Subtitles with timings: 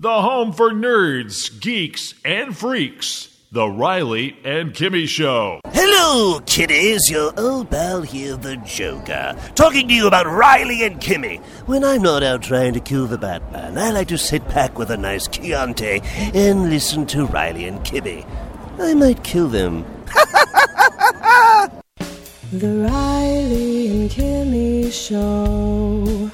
[0.00, 3.36] The home for nerds, geeks, and freaks.
[3.50, 5.60] The Riley and Kimmy Show.
[5.66, 7.10] Hello, kiddies.
[7.10, 11.42] Your old pal here, the Joker, talking to you about Riley and Kimmy.
[11.66, 14.92] When I'm not out trying to kill the Batman, I like to sit back with
[14.92, 16.00] a nice Chianti
[16.32, 18.24] and listen to Riley and Kimmy.
[18.78, 19.84] I might kill them.
[22.50, 26.30] The Riley and Kimmy Show.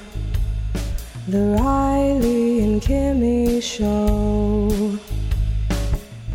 [1.27, 4.99] The Riley and Kimmy Show.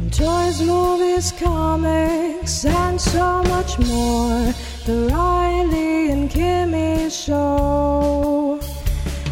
[0.09, 4.51] Toys, movies, comics, and so much more.
[4.87, 8.59] The Riley and Kimmy Show.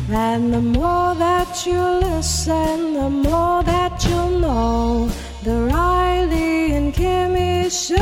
[0.10, 5.10] And the more that you listen, the more that you'll know.
[5.44, 7.98] The Riley and Kimmy Show.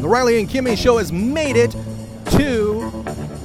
[0.00, 1.74] The Riley and Kimmy Show has made it.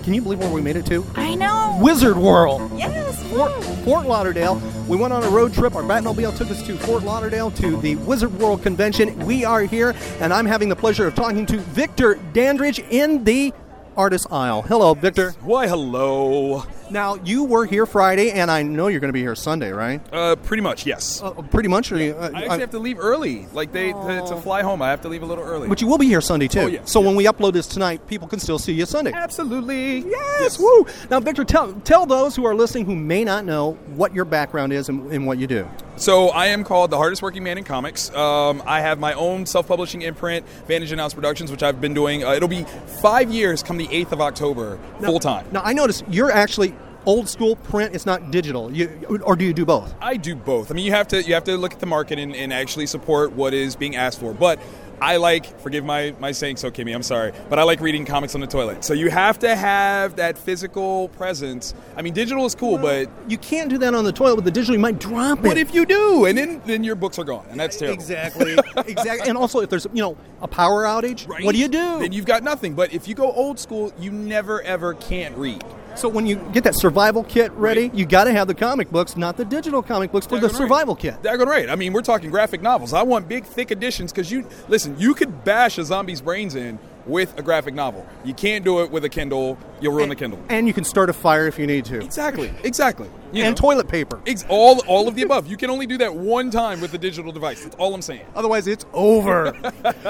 [0.04, 1.06] Can you believe where we made it to?
[1.16, 1.80] I know.
[1.82, 2.70] Wizard World.
[2.78, 3.24] Yes.
[3.32, 3.52] Fort,
[3.86, 4.62] Fort Lauderdale.
[4.88, 5.76] We went on a road trip.
[5.76, 9.18] Our Batmobile took us to Fort Lauderdale to the Wizard World Convention.
[9.26, 13.54] We are here, and I'm having the pleasure of talking to Victor Dandridge in the
[13.96, 14.64] artist aisle.
[14.64, 15.32] Hello, Victor.
[15.42, 16.66] Why, hello.
[16.94, 20.00] Now, you were here Friday, and I know you're going to be here Sunday, right?
[20.14, 21.24] Uh, pretty much, yes.
[21.24, 21.92] Uh, pretty much.
[21.92, 23.48] Or you, uh, I actually have to leave early.
[23.52, 25.68] Like they to, to fly home, I have to leave a little early.
[25.68, 26.60] but you will be here Sunday, too.
[26.60, 29.12] Oh, yes, so when we upload this tonight, people can still see you Sunday.
[29.12, 30.08] Absolutely.
[30.08, 30.86] Yes, woo!
[31.10, 34.72] Now, Victor, tell, tell those who are listening who may not know what your background
[34.72, 35.68] is and, and what you do.
[35.96, 38.14] So I am called the hardest working man in comics.
[38.14, 42.24] Um, I have my own self-publishing imprint, Vantage Inhouse Productions, which I've been doing.
[42.24, 42.66] Uh, it'll be
[43.02, 45.48] five years come the eighth of October, full time.
[45.52, 46.76] Now, I noticed you're actually
[47.06, 47.96] old school print.
[47.96, 48.72] It's not digital.
[48.72, 49.94] You, or do you do both?
[50.02, 50.72] I do both.
[50.72, 52.88] I mean, you have to you have to look at the market and, and actually
[52.88, 54.34] support what is being asked for.
[54.34, 54.60] But
[55.02, 58.36] I like, forgive my, my saying so, Kimmy, I'm sorry, but I like reading comics
[58.36, 58.86] on the toilet.
[58.86, 61.74] So you have to have that physical presence.
[61.98, 64.52] I mean, digital is cool, but You can't do that on the toilet with the
[64.52, 64.76] digital.
[64.76, 65.46] You might drop it.
[65.46, 66.26] what if you do?
[66.26, 67.96] And then, then your books are gone, and that's terrible.
[67.96, 68.56] Exactly.
[68.88, 69.28] exactly.
[69.28, 71.44] And also, if there's you know a power outage, Right?
[71.44, 72.00] what do you do?
[72.00, 72.74] Then you've got nothing.
[72.74, 75.64] But if you go old school, you never ever can't read.
[75.96, 77.94] So when you get that survival kit ready, Right.
[77.96, 80.52] you got to have the comic books, not the digital comic books, for the Daggone
[80.52, 80.58] right.
[80.58, 81.22] survival kit.
[81.22, 81.70] Daggone right.
[81.70, 82.94] I mean, we're talking graphic novels.
[82.94, 84.96] I want big, thick editions because you listen.
[84.98, 88.06] You could bash a zombie's brains in with a graphic novel.
[88.24, 89.58] You can't do it with a Kindle.
[89.82, 90.40] You'll ruin the Kindle.
[90.48, 92.00] And you can start a fire if you need to.
[92.00, 92.52] Exactly.
[92.64, 93.10] Exactly.
[93.34, 93.60] You and know.
[93.60, 94.22] toilet paper.
[94.26, 95.46] Ex- all, all of the above.
[95.48, 97.62] You can only do that one time with the digital device.
[97.62, 98.26] That's all I'm saying.
[98.36, 99.54] Otherwise, it's over.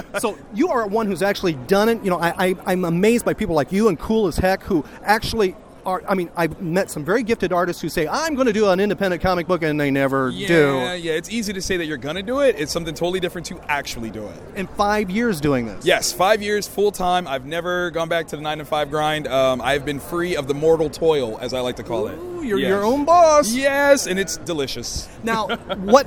[0.20, 2.04] so you are one who's actually done it.
[2.04, 4.86] You know, I, I, I'm amazed by people like you and Kool As Heck who
[5.04, 5.56] actually
[5.86, 6.02] are.
[6.08, 8.80] I mean, I've met some very gifted artists who say, "I'm going to do an
[8.80, 10.54] independent comic book," and they never Yeah, do.
[10.78, 10.94] yeah.
[10.94, 11.12] Yeah.
[11.14, 12.56] It's easy to say that you're gonna do it.
[12.58, 14.36] It's something totally different to actually do it.
[14.56, 15.86] In five years doing this.
[15.86, 17.28] Yes, five years full time.
[17.28, 19.28] I've never gone back to the nine to five grind.
[19.28, 22.18] Um, I've been free of the mortal toil, as I like to call it.
[22.44, 22.68] you're Yes.
[22.70, 23.52] your own boss.
[23.54, 25.08] Yes, and it's delicious.
[25.24, 26.06] Now, what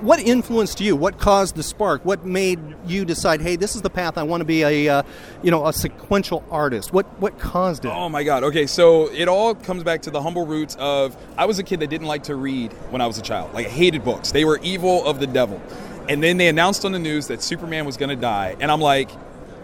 [0.00, 0.94] what influenced you?
[0.96, 2.04] What caused the spark?
[2.04, 5.02] What made you decide, "Hey, this is the path I want to be a, uh,
[5.42, 6.92] you know, a sequential artist"?
[6.92, 7.88] What what caused it?
[7.94, 8.44] Oh my God.
[8.44, 11.80] Okay, so it all comes back to the humble roots of I was a kid
[11.80, 13.52] that didn't like to read when I was a child.
[13.54, 14.32] Like I hated books.
[14.32, 15.60] They were evil of the devil.
[16.08, 18.80] And then they announced on the news that Superman was going to die, and I'm
[18.80, 19.10] like,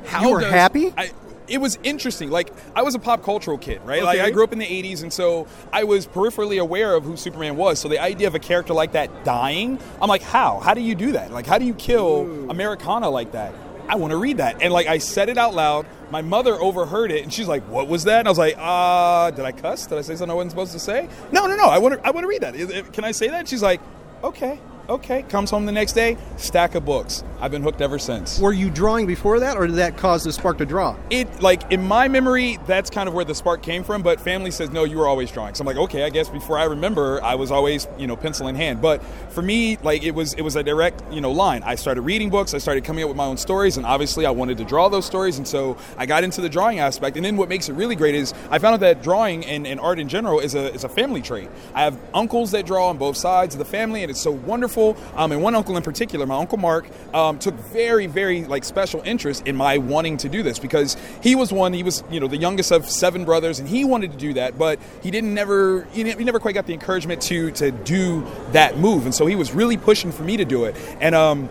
[0.06, 0.92] how You were does- happy?
[0.96, 1.10] I,
[1.48, 2.30] it was interesting.
[2.30, 4.02] Like I was a pop cultural kid, right?
[4.02, 7.16] Like I grew up in the '80s, and so I was peripherally aware of who
[7.16, 7.78] Superman was.
[7.78, 10.60] So the idea of a character like that dying, I'm like, how?
[10.60, 11.30] How do you do that?
[11.30, 13.54] Like, how do you kill Americana like that?
[13.86, 15.86] I want to read that, and like I said it out loud.
[16.10, 19.30] My mother overheard it, and she's like, "What was that?" And I was like, "Uh,
[19.32, 19.86] did I cuss?
[19.86, 21.64] Did I say something I wasn't supposed to say?" No, no, no.
[21.64, 22.06] I want to.
[22.06, 22.92] I want to read that.
[22.92, 23.40] Can I say that?
[23.40, 23.80] And she's like,
[24.22, 24.58] "Okay."
[24.88, 27.24] Okay, comes home the next day, stack of books.
[27.40, 28.38] I've been hooked ever since.
[28.38, 30.96] Were you drawing before that, or did that cause the spark to draw?
[31.10, 34.50] it like in my memory that's kind of where the spark came from but family
[34.50, 37.22] says no you were always drawing so i'm like okay i guess before i remember
[37.22, 40.42] i was always you know pencil in hand but for me like it was it
[40.42, 43.16] was a direct you know line i started reading books i started coming up with
[43.16, 46.24] my own stories and obviously i wanted to draw those stories and so i got
[46.24, 48.80] into the drawing aspect and then what makes it really great is i found out
[48.80, 51.98] that drawing and, and art in general is a, is a family trait i have
[52.14, 54.73] uncles that draw on both sides of the family and it's so wonderful
[55.16, 59.00] um, and one uncle in particular my uncle mark um, took very very like special
[59.04, 62.26] interest in my wanting to do this because he was one he was you know
[62.28, 65.84] the youngest of seven brothers and he wanted to do that but he didn't never
[65.92, 69.04] he he never quite got the encouragement to to do that move.
[69.04, 70.76] And so he was really pushing for me to do it.
[71.00, 71.48] And um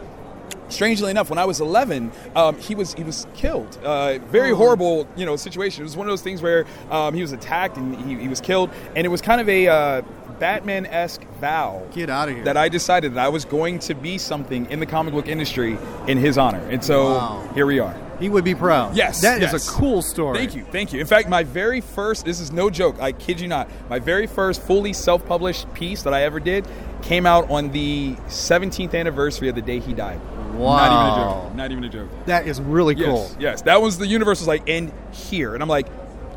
[0.73, 3.77] strangely enough, when I was 11, um, he was he was killed.
[3.83, 5.81] Uh, very horrible, you know, situation.
[5.81, 8.41] It was one of those things where um, he was attacked and he, he was
[8.41, 10.01] killed, and it was kind of a uh,
[10.39, 11.81] Batman-esque vow.
[11.93, 12.43] Get outta here.
[12.43, 15.77] That I decided that I was going to be something in the comic book industry
[16.07, 17.49] in his honor, and so Wow.
[17.55, 17.95] here we are.
[18.19, 18.95] He would be proud.
[18.95, 19.67] Yes, that is yes.
[19.67, 20.37] a cool story.
[20.37, 20.99] Thank you, thank you.
[20.99, 24.27] In fact, my very first, this is no joke, I kid you not, my very
[24.27, 26.67] first fully self published piece that I ever did
[27.01, 30.21] came out on the 17th anniversary of the day he died.
[30.53, 31.41] Not even a Wow.
[31.47, 31.55] joke.
[31.55, 32.09] Not even a joke.
[32.25, 33.31] That is really Yes, cool.
[33.39, 33.61] yes.
[33.63, 35.53] That was the universe was like, and here.
[35.53, 35.87] And I'm like,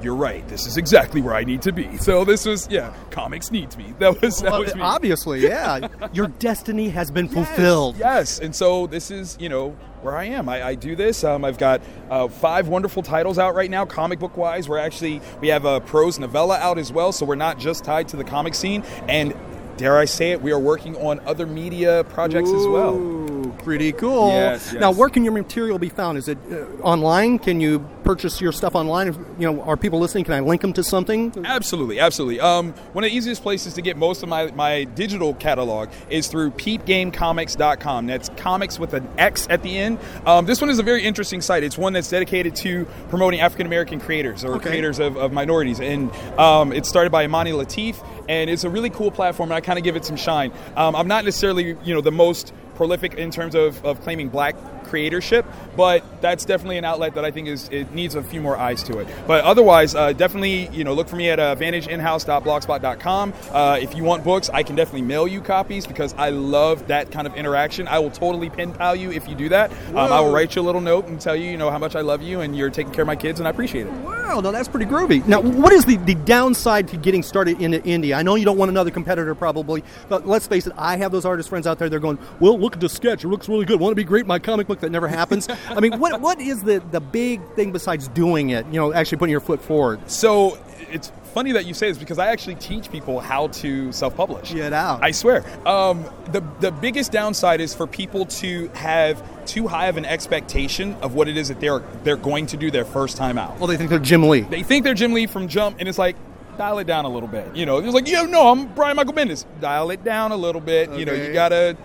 [0.02, 0.46] you're right.
[0.46, 1.96] This is exactly where I need to be.
[1.96, 3.94] So this was, yeah, comics needs me.
[3.98, 4.80] That was, that Well, was me.
[4.82, 5.88] obviously, yeah.
[6.12, 7.96] Your destiny has been fulfilled.
[7.98, 9.70] Yes, and so this is you know
[10.02, 10.48] where I am.
[10.50, 11.24] I, I do this.
[11.24, 11.80] Um, I've got
[12.10, 14.68] uh, five wonderful titles out right now, comic book wise.
[14.68, 18.06] We're actually we have a prose novella out as well, so we're not just tied
[18.08, 18.84] to the comic scene.
[19.08, 19.34] And
[19.76, 23.14] dare I say it, we are working on other media projects as well.
[23.62, 24.28] Pretty cool.
[24.28, 24.80] Yes, yes.
[24.80, 26.18] Now, where can your material be found?
[26.18, 27.38] Is it uh, online?
[27.38, 29.08] Can you purchase your stuff online?
[29.08, 30.24] If, You know, are people listening?
[30.24, 31.32] Can I link them to something?
[31.44, 32.38] Absolutely, absolutely.
[32.40, 36.28] Um, one of the easiest places to get most of my, my digital catalog is
[36.28, 38.06] through peepgamecomix.com.
[38.06, 39.98] That's comics with an X at the end.
[40.24, 41.62] Um, this one is a very interesting site.
[41.62, 44.68] It's one that's dedicated to promoting African American creators or Okay.
[44.70, 45.80] creators of, of minorities.
[45.80, 47.96] And um, it's started by Imani Latif,
[48.28, 50.52] and it's a really cool platform, and I kind of give it some shine.
[50.76, 54.54] Um, I'm not necessarily, you know, the most prolific in terms of, of claiming black
[54.86, 55.44] creatorship,
[55.76, 58.82] but that's definitely an outlet that I think is it needs a few more eyes
[58.84, 59.08] to it.
[59.26, 63.34] But otherwise, uh, definitely you know look for me at uh, vantageinhouse.blogspot.com.
[63.50, 67.10] Uh, if you want books, I can definitely mail you copies because I love that
[67.10, 67.88] kind of interaction.
[67.88, 69.70] I will totally pen pal you if you do that.
[69.88, 71.96] Um, I will write you a little note and tell you you know how much
[71.96, 73.92] I love you and you're taking care of my kids and I appreciate it.
[73.92, 75.26] Wow, no, that's pretty groovy.
[75.26, 78.16] Now, what is the, the downside to getting started into indie?
[78.16, 81.24] I know you don't want another competitor, probably, but let's face it, I have those
[81.24, 81.88] artist friends out there.
[81.88, 83.78] They're going, "Well, look at the sketch; it looks really good.
[83.78, 85.48] Want to be great my comic book?" That never happens.
[85.68, 88.66] I mean, what what is the the big thing besides doing it?
[88.66, 90.10] You know, actually putting your foot forward.
[90.10, 90.58] So
[90.90, 94.52] it's funny that you say this because I actually teach people how to self-publish.
[94.52, 95.02] Get out.
[95.02, 95.44] I swear.
[95.66, 100.94] Um, the the biggest downside is for people to have too high of an expectation
[101.02, 103.58] of what it is that they're they're going to do their first time out.
[103.58, 104.40] Well, they think they're Jim Lee.
[104.40, 106.16] They think they're Jim Lee from Jump, and it's like.
[106.56, 107.54] Dial it down a little bit.
[107.54, 109.44] You know, it's like, yeah, no, I'm Brian Michael Bendis.
[109.60, 110.90] Dial it down a little bit.
[110.92, 111.76] You know, you gotta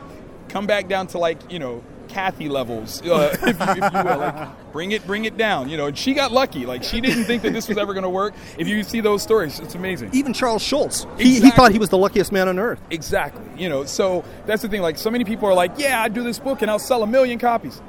[0.48, 4.18] come back down to like, you know, Kathy levels, uh, if, you, if you will.
[4.18, 5.69] Like, bring it, bring it down.
[5.69, 6.66] You know, and she got lucky.
[6.66, 8.34] Like, she didn't think that this was ever going to work.
[8.58, 10.12] If you see those stories, it's amazing.
[10.13, 12.81] Even Charles Schulz, he, he thought he was the luckiest man on earth.
[12.90, 13.44] Exactly.
[13.58, 14.81] You know, so that's the thing.
[14.81, 17.08] Like, so many people are like, yeah, I do this book and I'll sell a
[17.08, 17.81] million copies.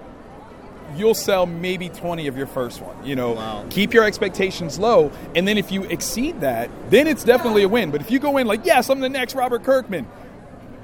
[0.97, 3.07] You'll sell maybe 20 of your first one.
[3.07, 5.11] You know, keep your expectations low.
[5.35, 7.91] And then if you exceed that, then it's definitely a win.
[7.91, 10.07] But if you go in like, yes, I'm the next Robert Kirkman,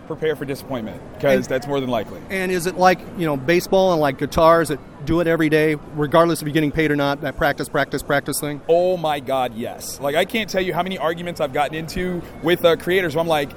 [0.09, 2.21] prepare for disappointment because that's more than likely.
[2.31, 5.77] And is it like you know baseball and like guitars that do it every day,
[5.95, 7.21] regardless of you're getting paid or not?
[7.21, 8.61] That practice, practice, practice thing.
[8.69, 10.01] Oh my God, yes.
[10.01, 13.23] Like I can't tell you how many arguments I've gotten into with uh, creators where
[13.23, 13.51] I'm like,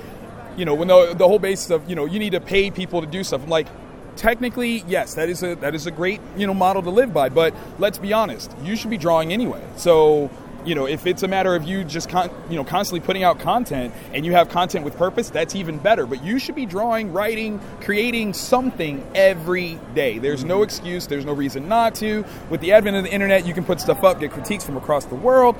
[0.57, 3.01] you know, when the, the whole basis of you know you need to pay people
[3.01, 3.43] to do stuff.
[3.43, 3.67] I'm like,
[4.15, 7.29] technically, yes, that is a that is a great you know model to live by.
[7.29, 9.63] But let's be honest, you should be drawing anyway.
[9.77, 10.29] So
[10.65, 13.39] you know, if it's a matter of you just con- you know constantly putting out
[13.39, 16.05] content and you have content with purpose, that's even better.
[16.05, 20.19] But you should be drawing, writing, creating something every day.
[20.19, 21.07] There's no excuse.
[21.07, 22.25] There's no reason not to.
[22.49, 25.05] With the advent of the internet, you can put stuff up, get critiques from across
[25.05, 25.55] the world.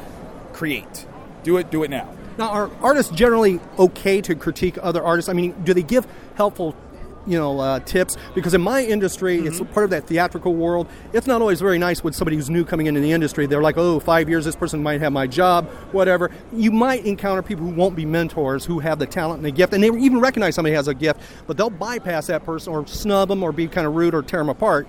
[0.53, 1.06] Create.
[1.44, 1.71] Do it.
[1.71, 2.07] Do it now.
[2.38, 5.30] Now, are artists generally okay to critique other artists?
[5.30, 6.75] I mean, do they give helpful,
[7.27, 8.18] you know, uh, tips?
[8.35, 10.88] Because in my industry, it's part of that theatrical world.
[11.13, 13.45] It's not always very nice with somebody who's new coming into the industry.
[13.45, 17.41] They're like, oh five years, this person might have my job, whatever." You might encounter
[17.41, 20.19] people who won't be mentors, who have the talent and the gift, and they even
[20.19, 23.67] recognize somebody has a gift, but they'll bypass that person or snub them or be
[23.67, 24.88] kind of rude or tear them apart.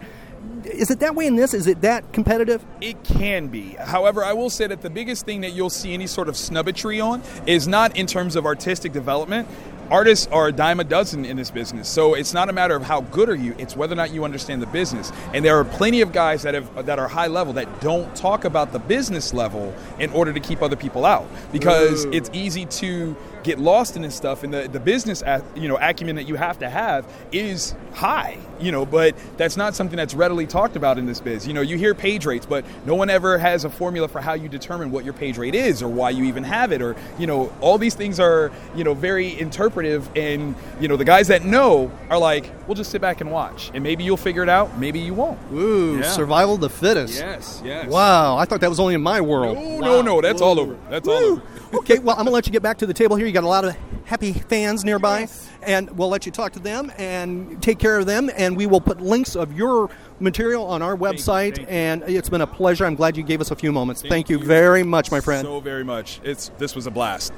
[0.65, 1.55] Is it that way in this?
[1.55, 2.65] Is it that competitive?
[2.81, 3.71] It can be.
[3.79, 7.01] However, I will say that the biggest thing that you'll see any sort of snubbitry
[7.01, 9.49] on is not in terms of artistic development.
[9.91, 12.83] Artists are a dime a dozen in this business, so it's not a matter of
[12.83, 15.13] how good are you; it's whether or not you understand the business.
[15.35, 18.45] And there are plenty of guys that have that are high level that don't talk
[18.45, 23.15] about the business level in order to keep other people out, because it's easy to
[23.43, 24.45] get lost in this stuff.
[24.45, 25.23] And the the business
[25.55, 29.75] you know acumen that you have to have is high, you know, but that's not
[29.75, 31.47] something that's readily talked about in this biz.
[31.47, 34.35] You know, you hear page rates, but no one ever has a formula for how
[34.35, 37.27] you determine what your page rate is or why you even have it or, you
[37.27, 41.45] know, all these things are, you know, very interpretive and, you know, the guys that
[41.45, 44.79] know are like, we'll just sit back and watch and maybe you'll figure it out,
[44.79, 45.39] maybe you won't.
[45.53, 46.11] Ooh, Yeah.
[46.11, 47.19] survival of the fittest.
[47.19, 47.89] Yes, yes.
[47.89, 49.57] Wow, I thought that was only in my world.
[49.59, 50.77] No, no, no, that's all over.
[50.89, 51.43] That's all over.
[51.75, 53.27] okay, well, I'm going to let you get back to the table here.
[53.27, 53.77] You got a lot of
[54.13, 55.27] happy fans nearby,
[55.63, 58.31] and we'll let you talk to them and take care of them.
[58.37, 59.89] And we will put links of your
[60.21, 61.57] material on our website.
[61.57, 61.67] thank you.
[61.69, 62.85] And it's been a pleasure.
[62.85, 64.03] I'm glad you gave us a few moments.
[64.03, 65.47] Thank, you very much, my friend.
[65.47, 66.21] So very much.
[66.25, 67.33] It's this was a blast.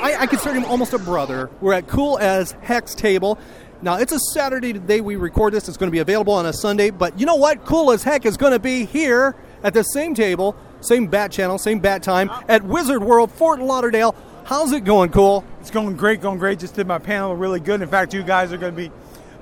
[0.00, 1.50] I, I consider him almost a brother.
[1.60, 3.38] We're at Kool As Heck's table.
[3.80, 5.68] Now, it's a Saturday the day we record this.
[5.68, 6.90] It's going to be available on a Sunday.
[6.90, 7.64] But you know what?
[7.64, 11.58] Kool As Heck is going to be here at the same table, same bat channel,
[11.58, 14.16] same bat time at Wizard World, Fort Lauderdale.
[14.48, 15.44] How's it going, Kool?
[15.60, 16.58] It's going great, going great.
[16.58, 17.82] Just did my panel really good.
[17.82, 18.90] In fact, you guys are going to be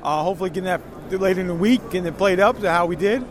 [0.03, 0.81] uh, hopefully getting that
[1.13, 3.25] later in the week, getting it played up to how we did.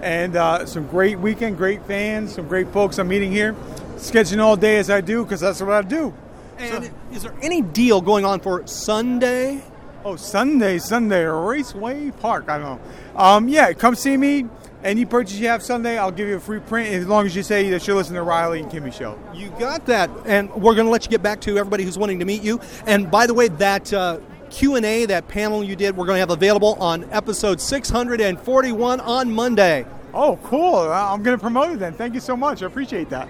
[0.00, 3.54] And uh, some great weekend, great fans, some great folks I'm meeting here.
[3.98, 6.12] Sketching all day as I do because that's what I do.
[6.58, 9.62] And is there any deal going on for Sunday?
[10.04, 12.48] Oh, Sunday, Sunday, Raceway Park.
[12.48, 13.20] I don't know.
[13.20, 14.46] Um, yeah, come see me.
[14.84, 17.44] Any purchase you have Sunday, I'll give you a free print as long as you
[17.44, 19.16] say that you listen to Riley and Kimmy show.
[19.32, 22.18] You got that, and we're going to let you get back to everybody who's wanting
[22.18, 22.60] to meet you.
[22.84, 24.18] And by the way, that uh,
[24.50, 29.00] Q and A, that panel you did, we're going to have available on episode 641
[29.00, 29.86] on Monday.
[30.12, 30.76] Oh, cool.
[30.76, 31.92] I'm going to promote it then.
[31.92, 32.64] Thank you so much.
[32.64, 33.28] I appreciate that.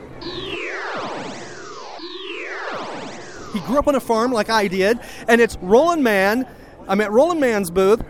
[3.53, 6.49] He grew up on a farm like I did, and it's Roland Mann.
[6.89, 8.03] I'm at Roland Mann's booth.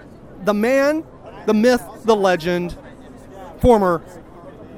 [0.44, 1.04] The man,
[1.46, 2.76] the myth, the legend,
[3.62, 4.02] former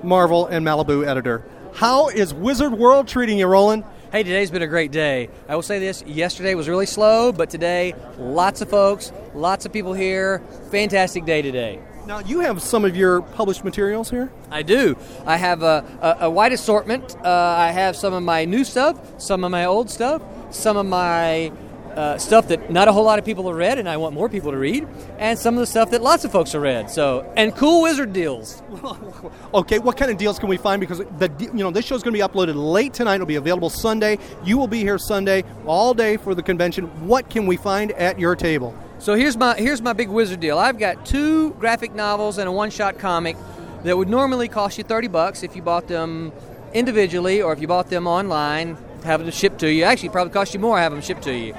[0.03, 1.43] Marvel and Malibu editor.
[1.73, 3.83] How is Wizard World treating you, Roland?
[4.13, 5.31] Hey, today's been a great day.
[5.49, 9.73] I will say this yesterday was really slow, but today, lots of folks, lots of
[9.73, 10.43] people here.
[10.71, 11.81] Fantastic day today.
[12.07, 14.31] Now, you have some of your published materials here?
[14.51, 14.99] I do.
[15.25, 15.83] I have a,
[16.21, 17.17] a, a wide assortment.
[17.25, 20.85] Uh, I have some of my new stuff, some of my old stuff, some of
[20.85, 21.51] my
[21.97, 24.29] uh, stuff that not a whole lot of people have read, and I want more
[24.29, 24.87] people to read,
[25.19, 26.91] and some of the stuff that lots of folks have read.
[26.91, 28.63] So, and cool wizard deals.
[29.55, 30.81] Okay, what kind of deals can we find?
[30.81, 33.17] Because the you know this show's going to be uploaded late tonight.
[33.17, 34.19] It'll be available Sunday.
[34.45, 36.87] You will be here Sunday all day for the convention.
[37.07, 38.77] What can we find at your table?
[38.99, 40.59] So here's my here's my big wizard deal.
[40.59, 43.37] I've got two graphic novels and a one-shot comic
[43.85, 46.33] that would normally cost you 30 bucks if you bought them
[46.73, 49.85] individually or if you bought them online, have them shipped to you.
[49.85, 51.55] Actually, it probably cost you more have them shipped to you.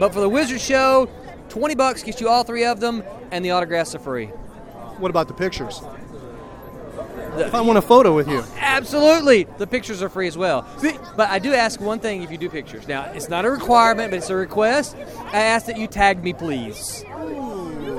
[0.00, 1.10] But for the wizard show,
[1.50, 4.26] 20 bucks gets you all three of them and the autographs are free.
[4.96, 5.82] What about the pictures?
[7.36, 9.44] If I want a photo with you, Absolutely.
[9.58, 10.66] The pictures are free as well.
[11.16, 12.88] But I do ask one thing if you do pictures.
[12.88, 14.96] Now, it's not a requirement, but it's a request.
[15.32, 17.04] I ask that you tag me, please.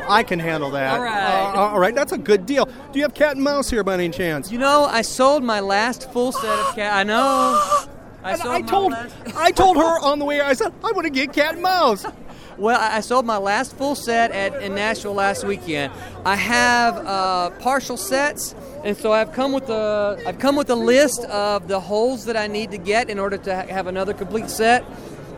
[0.08, 0.94] I can handle that.
[0.94, 1.54] All right.
[1.54, 2.66] Uh, all right, that's a good deal.
[2.66, 4.52] Do you have cat and mouse here by any chance?
[4.52, 6.94] You know, I sold my last full set of cat.
[6.94, 7.86] I know.
[8.24, 10.42] I And I told last- I told her on the way.
[10.42, 12.06] I said I want to get cat and mouse.
[12.58, 15.92] Well, I I sold my last full set at in Nashville last weekend.
[16.26, 20.76] I have uh, partial sets, and so I've come with a I've come with a
[20.76, 24.14] list of the holes that I need to get in order to ha- have another
[24.14, 24.84] complete set.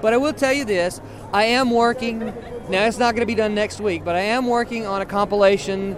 [0.02, 1.00] But I will tell you this:
[1.32, 2.34] I am working.
[2.68, 5.06] Now it's not going to be done next week, but I am working on a
[5.06, 5.96] compilation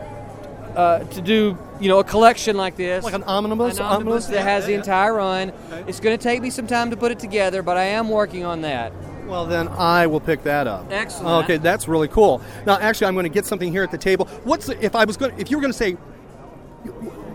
[0.75, 3.77] uh, to do you know a collection like this, Like an omnibus?
[3.77, 4.77] an omnibus that Yeah, has the yeah.
[4.79, 5.51] entire run.
[5.88, 8.44] It's going to take me some time to put it together, but I am working
[8.46, 8.91] on that.
[9.27, 10.86] Well, then I will pick that up.
[10.91, 11.46] Excellent.
[11.46, 12.41] Okay, that's really cool.
[12.67, 14.25] Now, actually, I'm going to get something here at the table.
[14.44, 15.34] What's if I was going?
[15.39, 15.94] If you were going to say,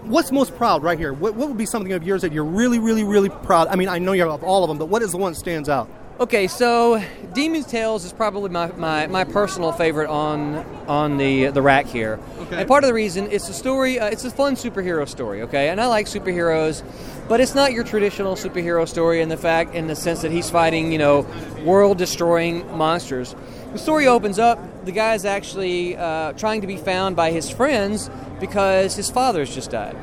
[0.05, 1.13] what's most proud right here?
[1.13, 3.69] What, what would be something of yours that you're really, really, really proud?
[3.69, 5.39] I mean, I know you have all of them, but what is the one that
[5.39, 5.89] stands out?
[6.21, 11.63] Okay, so Demon's Tales is probably my, my, my personal favorite on on the the
[11.63, 12.21] rack here.
[12.41, 12.59] Okay.
[12.59, 15.41] And part of the reason it's a story, uh, it's a fun superhero story.
[15.41, 16.83] Okay, and I like superheroes,
[17.27, 20.51] but it's not your traditional superhero story in the fact in the sense that he's
[20.51, 21.27] fighting you know
[21.65, 23.35] world destroying monsters.
[23.73, 24.85] The story opens up.
[24.85, 28.11] The guy's actually uh, trying to be found by his friends
[28.41, 29.97] because his father's just died,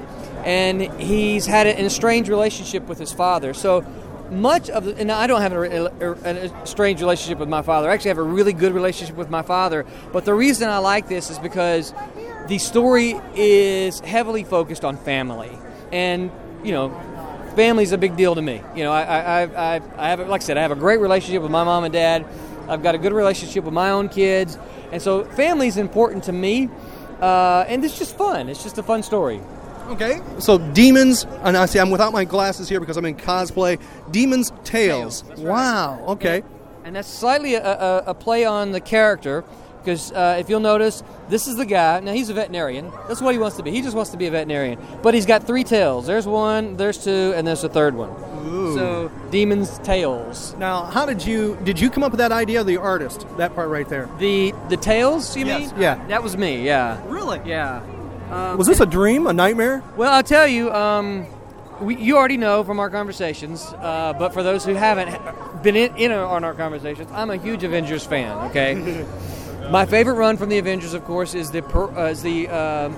[0.44, 3.54] and he's had an estranged relationship with his father.
[3.54, 3.86] So
[4.32, 7.90] much of the, and I don't have a, a, a strange relationship with my father.
[7.90, 9.86] I actually have a really good relationship with my father.
[10.12, 11.94] But the reason I like this is because
[12.48, 15.52] the story is heavily focused on family,
[15.92, 16.32] and
[16.64, 16.90] you know,
[17.56, 18.62] family's a big deal to me.
[18.76, 21.42] You know, I, I, I, I- have, like I said, I have a great relationship
[21.42, 22.26] with my mom and dad.
[22.68, 24.58] I've got a good relationship with my own kids,
[24.92, 26.70] and so family's important to me.
[27.22, 28.48] Uh, and it's just fun.
[28.48, 29.42] It's just a fun story.
[29.90, 30.22] Okay.
[30.40, 33.80] So demons, and I see I'm without my glasses here because I'm in cosplay.
[34.12, 35.24] Demons Tales.
[35.38, 36.04] Wow.
[36.10, 36.44] Okay.
[36.84, 39.44] And that's slightly a, a, a play on the character,
[39.80, 42.00] because uh, if you'll notice, this is the guy.
[42.00, 42.92] Now he's a veterinarian.
[43.08, 43.72] That's what he wants to be.
[43.72, 44.80] He just wants to be a veterinarian.
[45.04, 46.06] But he's got three tails.
[46.08, 48.10] There's one, there's two, and there's a third one.
[48.48, 48.74] Ooh.
[48.76, 50.56] So demons' tails.
[50.58, 52.64] Now, how did you did you come up with that idea?
[52.64, 54.10] The artist, that part right there.
[54.20, 55.82] The the tails, you Yes, mean?
[55.82, 56.08] yeah.
[56.08, 56.66] That was me.
[56.66, 57.02] Yeah.
[57.08, 57.42] Really?
[57.46, 57.82] Yeah.
[58.30, 59.84] Um, Was this a dream, a nightmare?
[59.96, 60.72] Well, I'll tell you.
[60.72, 61.28] Um,
[61.80, 65.16] we, you already know from our conversations, uh, but for those who haven't,
[65.64, 68.50] been in, in on our conversations, I'm a huge Avengers fan.
[68.50, 69.06] Okay,
[69.72, 72.96] my favorite run from the Avengers, of course, is the per, uh, is the um,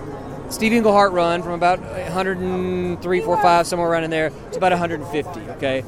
[0.50, 5.40] Steve Englehart run from about 103, 4, 5, somewhere around in there It's about 150.
[5.52, 5.84] Okay,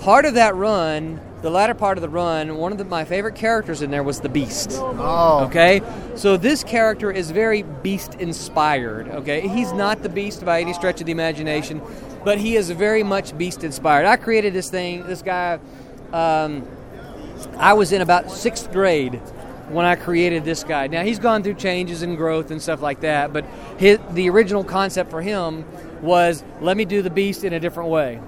[0.00, 3.34] part of that run, the latter part of the run, one of the, my favorite
[3.34, 4.72] characters in there was the Beast.
[4.74, 5.44] Oh.
[5.46, 5.80] Okay,
[6.14, 9.08] so this character is very Beast inspired.
[9.08, 11.80] Okay, he's not the Beast by any stretch of the imagination,
[12.24, 14.06] but he is very much Beast inspired.
[14.06, 15.06] I created this thing.
[15.06, 15.58] This guy,
[16.12, 16.66] um,
[17.56, 19.14] I was in about sixth grade
[19.70, 20.88] when I created this guy.
[20.88, 23.46] Now he's gone through changes and growth and stuff like that, but
[23.78, 25.64] his, the original concept for him
[26.02, 28.20] was let me do the Beast in a different way.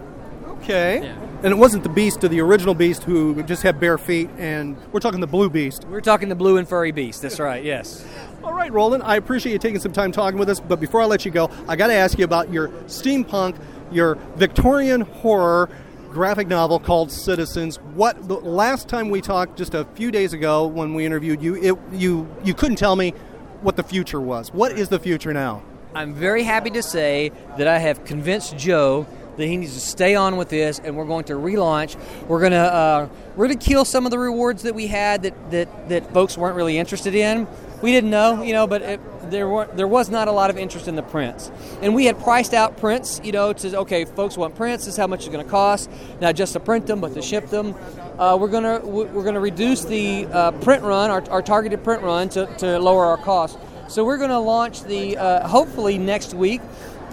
[0.47, 1.03] Okay.
[1.03, 1.32] Yeah.
[1.43, 4.77] And it wasn't the Beast of the original Beast who just had bare feet, and
[4.93, 5.85] we're talking the Blue Beast.
[5.89, 7.21] We're talking the blue and furry beast.
[7.23, 7.65] That's right.
[7.73, 8.05] Yes.
[8.45, 11.05] All right, Roland, I appreciate you taking some time talking with us, but before I
[11.07, 13.57] let you go, I got to ask you about your steampunk,
[13.91, 15.69] your Victorian horror
[16.11, 17.77] graphic novel called Citizens.
[17.95, 21.55] What the last time we talked just a few days ago when we interviewed you,
[21.57, 23.15] it, you you couldn't tell me
[23.63, 24.53] what the future was.
[24.53, 25.63] What is the future now?
[25.95, 30.15] I'm very happy to say that I have convinced Joe that he needs to stay
[30.15, 31.97] on with this, and we're going to relaunch.
[32.29, 35.89] We're gonna uh, we're gonna kill some of the rewards that we had that, that,
[35.89, 37.47] that folks weren't really interested in.
[37.81, 40.57] We didn't know, you know, but it, there were there was not a lot of
[40.57, 44.37] interest in the prints, and we had priced out prints, you know, to okay, folks
[44.37, 44.85] want prints.
[44.85, 47.23] This is how much it's going to cost, not just to print them, but to
[47.23, 47.75] ship them.
[48.19, 52.29] Uh, we're gonna we're gonna reduce the uh, print run, our, our targeted print run,
[52.29, 53.59] to, to lower our costs.
[53.89, 56.63] So we're going to launch the uh, hopefully next week.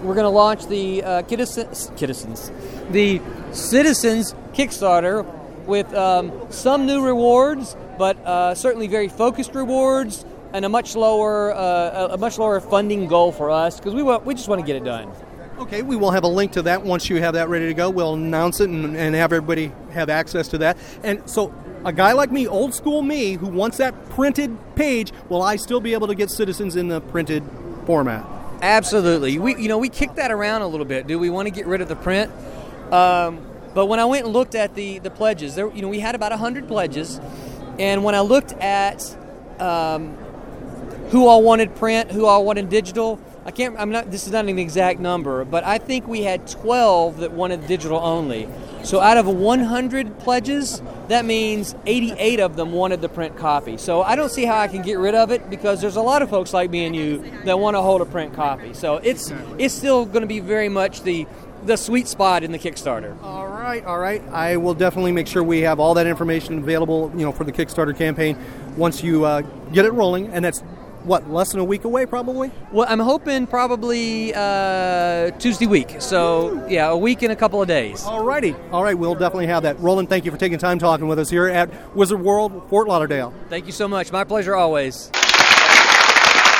[0.01, 5.25] We're going to launch the uh, the Citizens Kickstarter
[5.65, 11.53] with um, some new rewards, but uh, certainly very focused rewards and a much lower
[11.53, 14.65] uh, a much lower funding goal for us because we want we just want to
[14.65, 15.11] get it done.
[15.59, 17.89] Okay, we will have a link to that once you have that ready to go.
[17.89, 20.77] We'll announce it and, and have everybody have access to that.
[21.03, 21.53] And so,
[21.83, 25.81] a guy like me, old school me, who wants that printed page, will I still
[25.81, 27.43] be able to get Citizens in the printed
[27.85, 28.38] format?
[28.61, 29.39] Absolutely.
[29.39, 31.07] We you know we kicked that around a little bit.
[31.07, 32.31] Do we want to get rid of the print?
[32.91, 35.99] Um, but when I went and looked at the the pledges, there you know we
[35.99, 37.21] had about hundred pledges,
[37.77, 39.01] and when I looked at
[39.61, 40.15] um,
[41.11, 43.15] who all wanted print, who all wanted digital,
[43.49, 43.75] I can't.
[43.79, 44.11] I'm not.
[44.11, 47.97] This is not an exact number, but I think we had 12 that wanted digital
[47.97, 48.47] only.
[48.83, 53.77] So out of 100 pledges, that means 88 of them wanted the print copy.
[53.77, 56.21] So I don't see how I can get rid of it because there's a lot
[56.21, 58.75] of folks like me and you that want to hold a print copy.
[58.75, 61.25] So it's it's still going to be very much the
[61.65, 63.19] the sweet spot in the Kickstarter.
[63.23, 64.21] All right, all right.
[64.29, 67.51] I will definitely make sure we have all that information available, you know, for the
[67.51, 68.37] Kickstarter campaign
[68.77, 69.41] once you uh,
[69.73, 70.61] get it rolling, and that's
[71.05, 72.51] what less than a week away, probably.
[72.71, 75.95] Well, I'm hoping probably uh, Tuesday week.
[75.99, 78.03] So yeah, a week and a couple of days.
[78.03, 78.97] All righty, all right.
[78.97, 79.79] We'll definitely have that.
[79.79, 83.33] Roland, thank you for taking time talking with us here at Wizard World, Fort Lauderdale.
[83.49, 84.11] Thank you so much.
[84.11, 85.09] My pleasure always.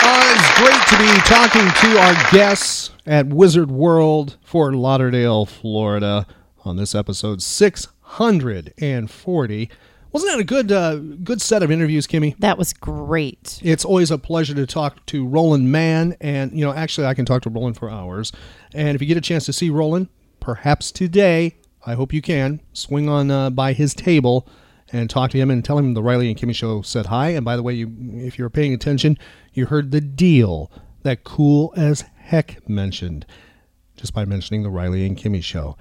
[0.01, 6.25] Uh, it's great to be talking to our guests at Wizard World, Fort Lauderdale, Florida,
[6.63, 9.69] on this episode 640.
[10.11, 12.35] Wasn't that a good, uh, good set of interviews, Kimmy?
[12.39, 13.59] That was great.
[13.63, 17.25] It's always a pleasure to talk to Roland Mann, and you know, actually, I can
[17.25, 18.31] talk to Roland for hours.
[18.73, 22.61] And if you get a chance to see Roland, perhaps today, I hope you can
[22.73, 24.47] swing on uh, by his table
[24.91, 27.29] and talk to him and tell him the Riley and Kimmy show said hi.
[27.29, 29.17] And by the way, you, if you're paying attention,
[29.53, 30.71] you heard the deal
[31.03, 33.25] that Kool As Heck mentioned
[33.95, 35.77] just by mentioning the Riley and Kimmy show.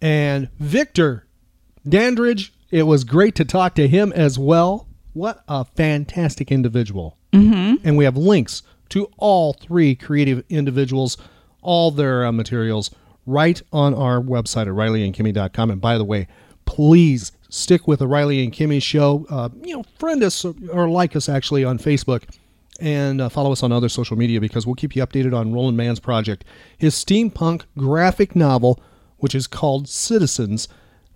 [0.00, 1.26] And Victor
[1.88, 4.88] Dandridge, it was great to talk to him as well.
[5.12, 7.16] What a fantastic individual.
[7.32, 7.86] Mm-hmm.
[7.86, 11.16] And we have links to all three creative individuals,
[11.62, 12.90] all their uh, materials
[13.26, 15.70] right on our website at rileyandkimmy.com.
[15.70, 16.28] And by the way,
[16.64, 19.26] please stick with the Riley and Kimmy show.
[19.30, 22.24] Uh, you know, friend us or like us actually on Facebook
[22.80, 25.76] and uh, follow us on other social media because we'll keep you updated on Roland
[25.76, 26.44] Mann's project,
[26.76, 28.80] his steampunk graphic novel,
[29.18, 30.68] which is called Citizens.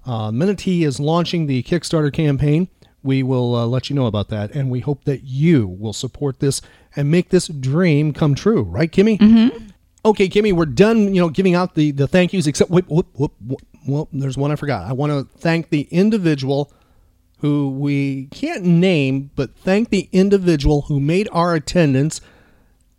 [0.05, 2.69] Uh, the minute he is launching the Kickstarter campaign,
[3.03, 6.41] we will uh, let you know about that, and we hope that you will support
[6.41, 6.61] this
[6.95, 8.63] and make this dream come true.
[8.63, 9.19] Right, Kimmy?
[9.19, 9.67] Mm-hmm.
[10.05, 11.15] Okay, Kimmy, we're done.
[11.15, 12.47] You know, giving out the the thank yous.
[12.47, 13.61] Except, whoop, whoop, whoop, whoop.
[13.87, 14.89] well, there's one I forgot.
[14.89, 16.73] I want to thank the individual
[17.39, 22.21] who we can't name, but thank the individual who made our attendance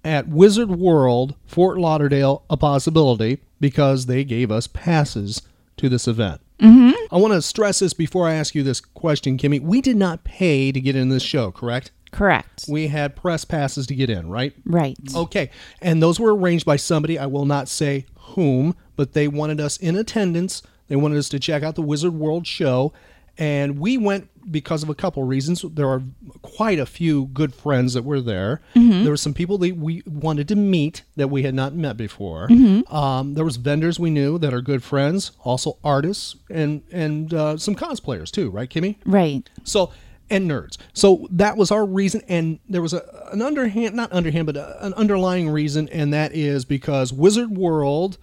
[0.03, 5.41] at Wizard World, Fort Lauderdale, a possibility because they gave us passes
[5.77, 6.41] to this event.
[6.59, 7.15] Mm-hmm.
[7.15, 9.61] I want to stress this before I ask you this question, Kimmy.
[9.61, 11.91] We did not pay to get in this show, correct?
[12.11, 12.65] Correct.
[12.69, 14.53] We had press passes to get in, right?
[14.65, 14.97] Right.
[15.15, 15.49] Okay.
[15.81, 19.77] And those were arranged by somebody, I will not say whom, but they wanted us
[19.77, 20.61] in attendance.
[20.87, 22.93] They wanted us to check out the Wizard World show.
[23.37, 25.63] And we went because of a couple reasons.
[25.63, 26.03] There are
[26.41, 28.61] quite a few good friends that were there.
[29.03, 32.47] There were some people that we wanted to meet that we had not met before.
[32.93, 37.57] Um, there was vendors we knew that are good friends, also artists and and uh,
[37.57, 38.97] some cosplayers too, right, Kimmy?
[39.05, 39.49] Right.
[39.63, 39.91] So
[40.29, 40.77] and nerds.
[40.93, 44.85] So that was our reason, and there was a an underhand, not underhand, but a,
[44.85, 48.17] an underlying reason, and that is because Wizard World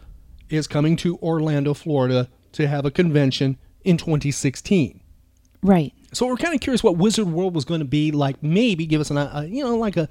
[0.49, 5.00] is coming to Orlando, Florida, to have a convention in 2016.
[5.63, 5.93] Right.
[6.13, 8.43] So we're kind of curious what Wizard World was going to be like.
[8.43, 10.09] Maybe give us an, a, you know, like a,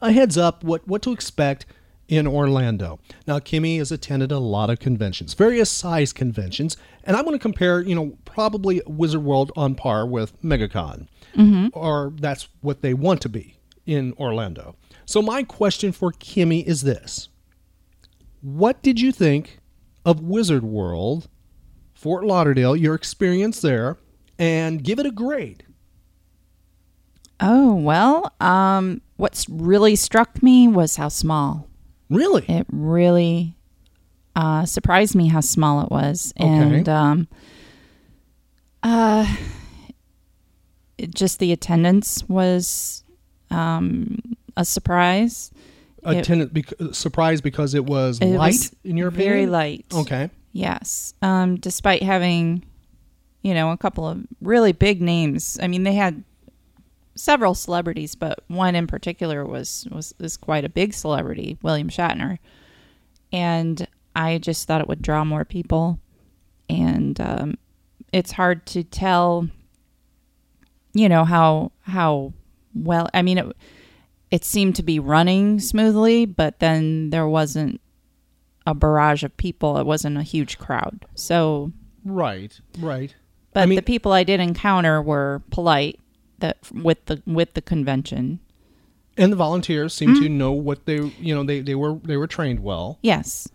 [0.00, 1.66] a heads up what what to expect
[2.08, 3.00] in Orlando.
[3.26, 7.42] Now, Kimmy has attended a lot of conventions, various size conventions, and I'm going to
[7.42, 11.68] compare, you know, probably Wizard World on par with MegaCon, mm-hmm.
[11.72, 14.76] or that's what they want to be in Orlando.
[15.06, 17.28] So my question for Kimmy is this:
[18.42, 19.60] What did you think
[20.04, 21.28] of Wizard World,
[21.94, 22.76] Fort Lauderdale?
[22.76, 23.96] Your experience there,
[24.38, 25.64] and give it a grade.
[27.40, 31.68] Oh, well, um, what's really struck me was how small.
[32.08, 32.44] Really?
[32.48, 33.56] It really
[34.36, 36.32] uh, surprised me how small it was.
[36.38, 36.46] Okay.
[36.46, 37.28] And um,
[38.82, 39.34] uh,
[40.98, 43.04] it, just the attendance was
[43.50, 44.18] um,
[44.56, 45.50] a surprise.
[46.04, 49.28] Attendant bec- surprised because it was It light was in your opinion.
[49.30, 49.86] Very light.
[49.92, 50.30] Okay.
[50.52, 51.14] Yes.
[51.22, 52.64] Um, despite having,
[53.44, 55.58] you know, a couple of really big names.
[55.62, 56.24] I mean, they had
[57.14, 62.38] several celebrities, but one in particular was was is quite a big celebrity, William Shatner.
[63.32, 66.00] And I just thought it would draw more people,
[66.70, 67.58] and um,
[68.12, 69.48] it's hard to tell.
[70.94, 72.32] You know how how
[72.74, 73.08] well.
[73.12, 73.56] I mean, it
[74.30, 77.80] it seemed to be running smoothly, but then there wasn't
[78.66, 79.76] a barrage of people.
[79.76, 81.04] It wasn't a huge crowd.
[81.14, 81.72] So,
[82.04, 82.58] Right.
[82.78, 83.14] Right.
[83.54, 85.98] But I mean- the people I did encounter were polite
[86.40, 88.40] that with the with the convention.
[89.16, 90.22] And the volunteers seem Mm.
[90.24, 92.98] to know what they, you know, they, they were they were trained well.
[93.00, 93.48] Yes.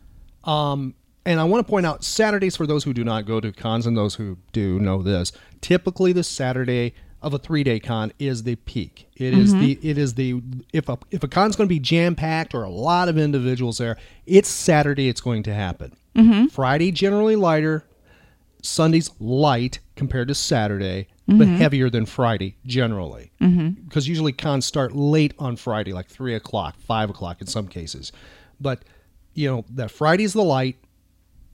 [0.45, 3.51] Um, and I want to point out Saturdays for those who do not go to
[3.51, 5.31] cons and those who do know this.
[5.62, 9.09] Typically, the Saturday of a three day con is the peak.
[9.17, 12.15] It is the it is the if a if a con's going to be jam
[12.15, 15.09] packed or a lot of individuals there, it's Saturday.
[15.09, 15.91] It's going to happen.
[16.51, 17.83] Friday generally lighter.
[18.62, 23.32] Sunday's light compared to Saturday, but heavier than Friday generally.
[23.39, 28.12] Because usually cons start late on Friday, like three o'clock, five o'clock in some cases.
[28.60, 28.84] But
[29.34, 30.78] you know that Friday's the light,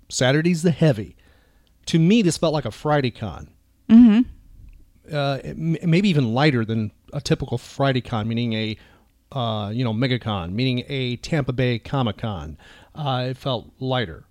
[0.09, 1.15] Saturday's the heavy.
[1.87, 3.49] To me, this felt like a Friday con.
[3.89, 4.21] Mm-hmm.
[5.13, 8.77] Uh, m- maybe even lighter than a typical Friday con, meaning a
[9.31, 12.57] uh, you know MegaCon, meaning a Tampa Bay Comic Con.
[12.95, 14.25] Uh, it felt lighter.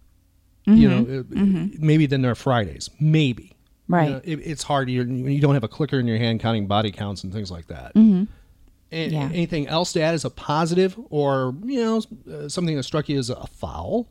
[0.67, 2.89] You know, it- maybe than their Fridays.
[3.01, 3.53] Maybe.
[3.87, 4.07] Right.
[4.09, 4.89] You know, it, it's hard.
[4.89, 7.67] You you don't have a clicker in your hand counting body counts and things like
[7.67, 7.95] that.
[7.95, 8.25] Mm-hmm.
[8.91, 9.25] Yeah.
[9.33, 13.19] Anything else to add as a positive, or you know, uh, something that struck you
[13.19, 14.09] as a foul?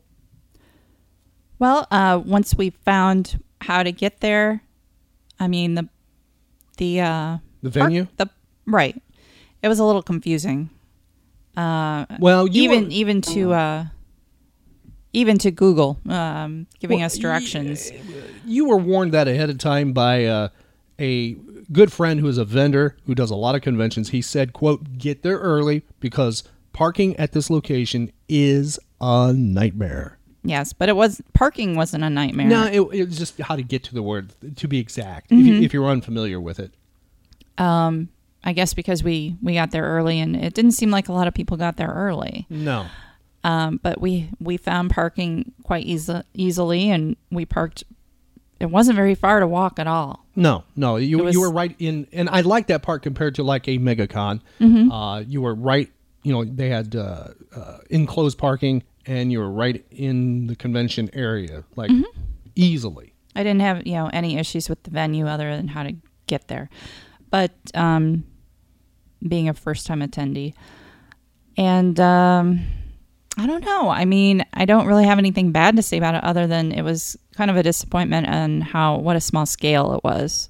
[1.58, 4.62] Well, uh, once we found how to get there,
[5.40, 5.88] I mean the
[6.76, 8.06] the uh, The venue.
[8.16, 8.28] the
[8.66, 9.00] right.
[9.62, 10.70] It was a little confusing.
[11.56, 13.86] Uh, well, you even were- even to uh,
[15.14, 17.90] even to Google um, giving Well, us directions.
[18.44, 20.48] you were warned that ahead of time by uh,
[20.98, 21.34] a
[21.72, 24.10] good friend who is a vendor who does a lot of conventions.
[24.10, 30.74] He said, "quote Get there early because parking at this location is a nightmare." Yes,
[30.74, 32.46] but it was parking wasn't a nightmare.
[32.46, 35.38] No, it, it was just how to get to the word, to be exact, if,
[35.38, 36.70] you, if you're unfamiliar with it.
[37.56, 38.10] um,
[38.46, 41.26] I guess because we we got there early, and it didn't seem like a lot
[41.26, 42.46] of people got there early.
[42.50, 42.86] No.
[43.44, 47.84] Um, but we we found parking quite easy, easily, and we parked.
[48.58, 50.24] It wasn't very far to walk at all.
[50.34, 53.42] No, no, you was- you were right in, and I like that part compared to
[53.42, 54.40] like a MegaCon.
[54.60, 54.90] Mm-hmm.
[54.90, 55.90] Uh, you were right.
[56.22, 61.10] You know, they had uh, uh, enclosed parking, and you were right in the convention
[61.12, 62.20] area, like Mm-hmm.
[62.54, 63.12] easily.
[63.36, 65.92] I didn't have you know any issues with the venue other than how to
[66.26, 66.70] get there,
[67.30, 68.24] but um,
[69.26, 70.54] being a first time attendee,
[71.58, 72.60] and um,
[73.36, 73.88] I don't know.
[73.88, 76.82] I mean, I don't really have anything bad to say about it other than it
[76.82, 80.48] was kind of a disappointment and how what a small scale it was,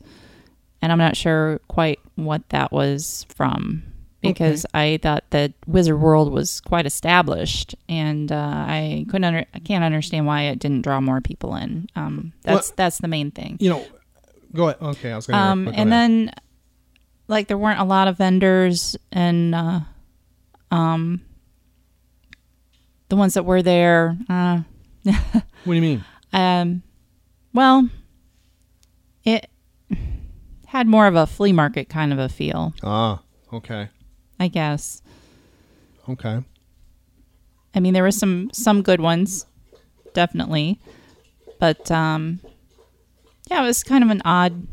[0.83, 3.83] and I'm not sure quite what that was from
[4.20, 9.59] because I thought that Wizard World was quite established, and uh, I couldn't under, I
[9.61, 11.88] can't understand why it didn't draw more people in.
[11.97, 13.57] Um, that's Well- that's the main thing.
[13.61, 13.87] You know,
[14.55, 14.81] go ahead.
[14.83, 15.42] Okay, I was going to.
[15.42, 16.33] Um, and then
[17.29, 19.81] like there weren't a lot of vendors, and uh,
[20.70, 21.20] um,
[23.14, 24.61] the ones that were there, uh,
[25.05, 26.05] what do you mean?
[26.33, 26.83] um,
[27.53, 27.88] well,
[29.22, 29.48] it
[30.66, 33.22] had more of a flea market kind of a feel, Ah,
[33.53, 33.88] okay,
[34.40, 35.00] I guess.
[36.09, 36.42] okay.
[37.77, 39.46] I mean, there were some some good ones,
[40.12, 40.81] definitely,
[41.61, 42.40] but um,
[43.50, 44.66] yeah, it was kind of an odd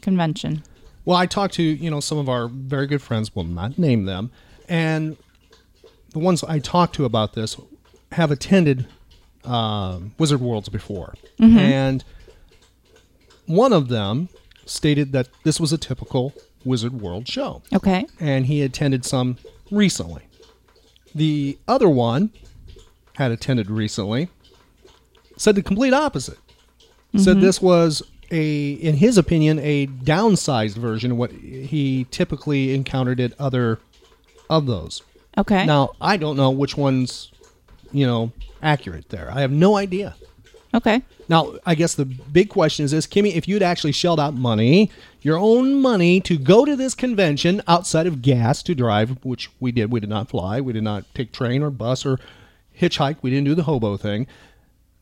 [0.00, 0.62] convention.
[1.04, 3.34] Well, I talked to you know some of our very good friends.
[3.34, 4.30] Will not name them,
[4.68, 5.16] and
[6.12, 7.56] the ones I talked to about this
[8.12, 8.86] have attended
[9.44, 12.04] um, Wizard Worlds before, and
[13.46, 14.28] one of them
[14.66, 16.32] stated that this was a typical
[16.64, 18.06] Wizard World show, Okay.
[18.20, 19.36] and he attended some
[19.70, 20.22] recently.
[21.14, 22.30] The other one
[23.16, 24.28] had attended recently,
[25.36, 26.38] said the complete opposite.
[27.16, 33.20] Said this was a, in his opinion, a downsized version of what he typically encountered
[33.20, 33.80] at other
[34.48, 35.02] of those.
[35.36, 35.64] Okay.
[35.66, 37.32] Now, I don't know which one's,
[37.92, 39.30] you know, accurate there.
[39.32, 40.14] I have no idea.
[40.74, 41.02] Okay.
[41.28, 44.90] Now, I guess the big question is this, Kimmy, if you'd actually shelled out money,
[45.20, 49.72] your own money to go to this convention outside of gas to drive, which we
[49.72, 49.90] did.
[49.90, 50.60] We did not fly.
[50.60, 52.18] We did not take train or bus or
[52.78, 53.18] hitchhike.
[53.22, 54.26] We didn't do the hobo thing.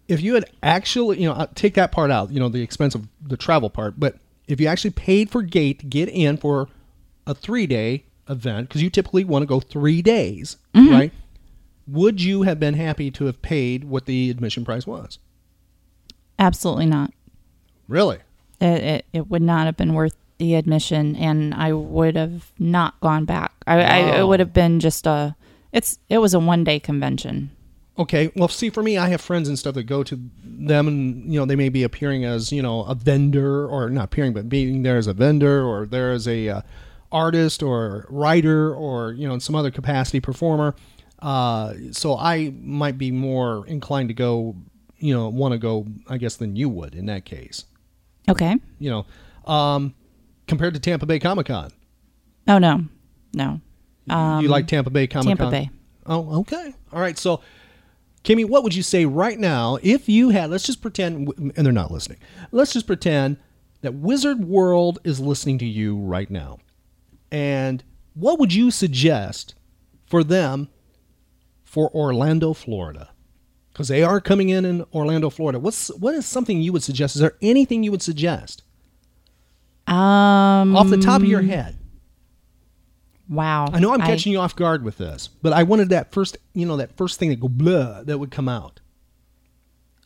[0.09, 2.97] If you had actually, you know, uh, take that part out, you know, the expense
[2.97, 4.17] of the travel part, but
[4.49, 6.69] if you actually paid for gate to get in for
[7.27, 11.13] a three day event, because you typically want to go three days, right?
[11.87, 15.19] Would you have been happy to have paid what the admission price was?
[16.39, 17.13] Absolutely not.
[17.89, 18.19] Really?
[18.61, 22.99] It, it, it would not have been worth the admission, and I would have not
[23.01, 23.53] gone back.
[23.67, 25.37] I, I it would have been just a.
[25.73, 27.51] It's it was a one day convention.
[27.99, 28.33] Okay.
[28.35, 31.39] Well, see, for me, I have friends and stuff that go to them, and you
[31.39, 34.83] know, they may be appearing as you know a vendor, or not appearing, but being
[34.83, 36.63] there as a vendor, or there as a uh,
[37.13, 40.75] artist, or writer, or you know, in some other capacity, performer.
[41.21, 44.57] Uh, so I might be more inclined to go,
[44.99, 47.65] you know, want to go, I guess, than you would in that case.
[48.29, 48.57] Okay.
[48.79, 49.95] You know, um,
[50.47, 51.73] compared to Tampa Bay Comic Con,
[52.49, 52.85] Oh no,
[53.33, 53.61] no.
[54.09, 55.51] Um, you like Tampa Bay Comic Con?
[55.51, 55.71] Tampa Bay.
[56.07, 56.75] Oh, okay.
[56.93, 57.17] All right.
[57.17, 57.41] So,
[58.25, 61.73] Kimmy, what would you say right now if you had, let's just pretend, and they're
[61.73, 62.19] not listening,
[62.51, 63.37] let's just pretend
[63.83, 66.59] that Wizard World is listening to you right now.
[67.31, 67.83] And
[68.15, 69.55] what would you suggest
[70.07, 70.69] for them
[71.65, 73.11] for Orlando, Florida?
[73.73, 75.59] Because they are coming in in Orlando, Florida.
[75.59, 77.15] What's what is something you would suggest?
[77.17, 78.63] Is there anything you would suggest
[79.87, 80.77] Um.
[80.77, 81.77] off the top of your head?
[83.29, 83.69] Wow.
[83.73, 86.67] I know I'm catching you off guard with this, but I wanted that first, you
[86.67, 88.81] know, that first thing that go blah that would come out.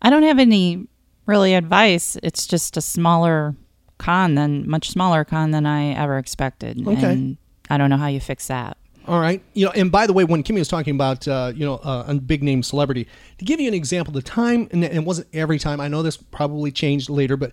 [0.03, 0.87] I don't have any
[1.25, 2.19] really advice.
[2.23, 3.57] It's just a smaller
[3.99, 6.87] con than much smaller con than I ever expected.
[6.87, 7.13] Okay.
[7.13, 7.37] And
[7.71, 8.77] I don't know how you fix that.
[9.07, 11.67] All right, you know, and by the way, when Kimmy was talking about, uh, you
[11.67, 15.05] know, uh, a big name celebrity, to give you an example, the time, and it
[15.05, 15.79] wasn't every time.
[15.79, 17.53] I know this probably changed later, but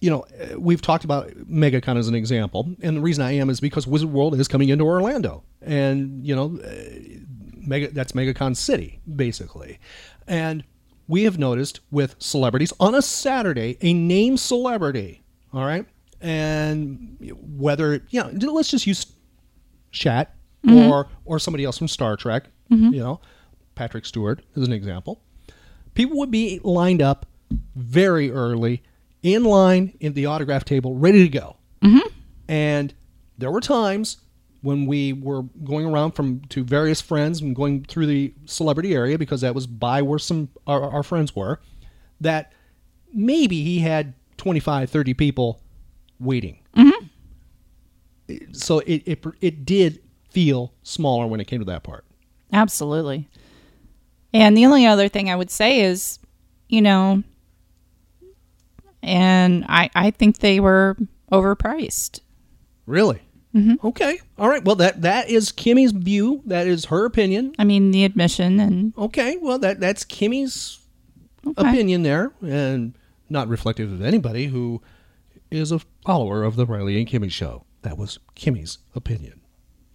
[0.00, 3.48] you know, uh, we've talked about MegaCon as an example, and the reason I am
[3.48, 6.70] is because Wizard World is coming into Orlando, and you know, uh,
[7.66, 9.78] Mega that's MegaCon City basically,
[10.26, 10.64] and
[11.08, 12.72] we have noticed with celebrities.
[12.80, 15.86] On a Saturday, a name celebrity, all right,
[16.20, 17.16] and
[17.56, 19.06] whether you know, let's just use
[19.90, 20.90] Shat mm-hmm.
[20.90, 22.94] or or somebody else from Star Trek, mm-hmm.
[22.94, 23.20] you know,
[23.74, 25.22] Patrick Stewart is an example.
[25.94, 27.26] People would be lined up
[27.76, 28.82] very early,
[29.22, 31.56] in line in the autograph table, ready to go.
[31.82, 32.08] Mm-hmm.
[32.48, 32.94] And
[33.38, 34.18] there were times
[34.64, 39.18] when we were going around from to various friends and going through the celebrity area
[39.18, 41.60] because that was by where some our, our friends were,
[42.20, 42.52] that
[43.12, 45.60] maybe he had 25, 30 people
[46.18, 48.52] waiting mm-hmm.
[48.52, 50.00] so it, it it did
[50.30, 52.04] feel smaller when it came to that part.
[52.52, 53.28] Absolutely.
[54.32, 56.18] And the only other thing I would say is,
[56.68, 57.22] you know,
[59.02, 60.96] and I, I think they were
[61.30, 62.20] overpriced.
[62.86, 63.20] Really?
[63.54, 63.86] Mm-hmm.
[63.86, 64.18] Okay.
[64.38, 64.64] All right.
[64.64, 66.42] Well, that that is Kimmy's view.
[66.46, 67.54] That is her opinion.
[67.58, 69.36] I mean, the admission and Okay.
[69.40, 70.80] Well, that that's Kimmy's
[71.46, 71.68] Okay.
[71.68, 72.96] opinion there, and
[73.28, 74.80] not reflective of anybody who
[75.50, 77.64] is a follower of the Riley and Kimmy show.
[77.82, 79.40] That was Kimmy's opinion,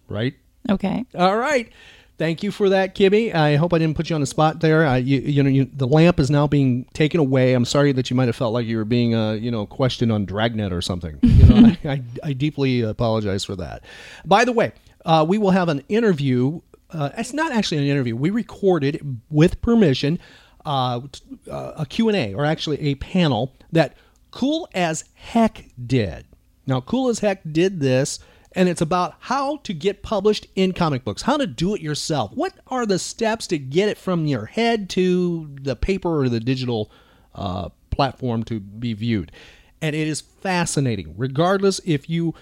[0.08, 0.34] right?
[0.70, 1.04] okay.
[1.14, 1.72] All right.
[2.20, 3.34] Thank you for that, Kimmy.
[3.34, 4.84] I hope I didn't put you on the spot there.
[4.84, 7.54] I, you, you know, you, the lamp is now being taken away.
[7.54, 10.12] I'm sorry that you might have felt like you were being, uh, you know, questioned
[10.12, 11.18] on Dragnet or something.
[11.22, 13.84] You know, I, I, I deeply apologize for that.
[14.26, 14.72] By the way,
[15.06, 16.60] uh, we will have an interview.
[16.90, 18.14] Uh, it's not actually an interview.
[18.14, 20.18] We recorded with permission
[20.66, 21.00] uh,
[21.50, 23.96] uh, a Q&A, or actually a panel that
[24.30, 26.26] Kool As Heck did.
[26.66, 28.18] Now, Kool As Heck did this,
[28.52, 32.32] and it's about how to get published in comic books, how to do it yourself.
[32.34, 36.40] What are the steps to get it from your head to the paper or the
[36.40, 36.90] digital
[37.34, 39.30] uh, platform to be viewed?
[39.80, 42.34] And it is fascinating, regardless if you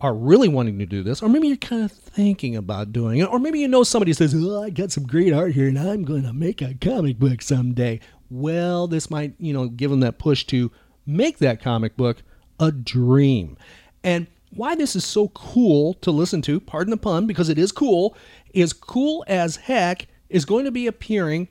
[0.00, 3.28] are really wanting to do this, or maybe you're kind of thinking about doing it,
[3.30, 6.02] or maybe you know somebody says, "Oh, I got some great art here, and I'm
[6.02, 10.18] going to make a comic book someday." Well, this might, you know, give them that
[10.18, 10.72] push to
[11.06, 12.22] make that comic book
[12.58, 13.56] a dream.
[14.02, 17.72] And why this is so cool to listen to, pardon the pun, because it is
[17.72, 18.16] cool,
[18.52, 21.48] is Kool As Heck is going to be appearing.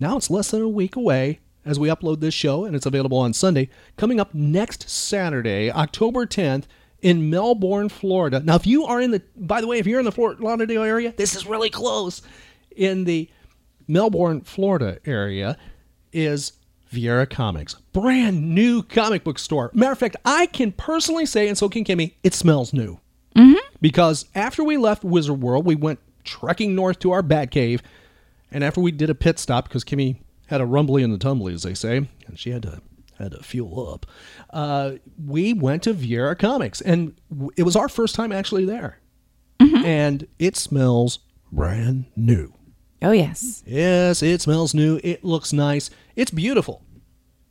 [0.00, 3.18] Now it's less than a week away as we upload this show, and it's available
[3.18, 3.68] on Sunday.
[3.96, 6.64] Coming up next Saturday, October 10th,
[7.00, 8.40] in Melbourne, Florida.
[8.40, 10.82] Now, if you are in the, by the way, if you're in the Fort Lauderdale
[10.84, 12.22] area, this is really close.
[12.76, 13.28] In the
[13.88, 15.58] Melbourne, Florida area
[16.12, 16.52] is
[16.92, 19.70] Viera Comics, brand new comic book store.
[19.74, 23.00] Matter of fact, I can personally say, and so can Kimmy, it smells new.
[23.80, 27.82] Because after we left Wizard World, we went trekking north to our Bat Cave,
[28.50, 31.54] and after we did a pit stop, because Kimmy had a rumbly in the tumbly,
[31.54, 32.80] as they say, and she had to
[33.18, 34.06] had to fuel up.
[34.50, 34.92] Uh,
[35.26, 38.98] we went to Viera Comics, and w- it was our first time actually there,
[39.58, 42.52] and it smells brand new.
[43.02, 43.62] Oh, yes.
[43.66, 45.00] Yes, it smells new.
[45.02, 45.90] It looks nice.
[46.16, 46.82] It's beautiful,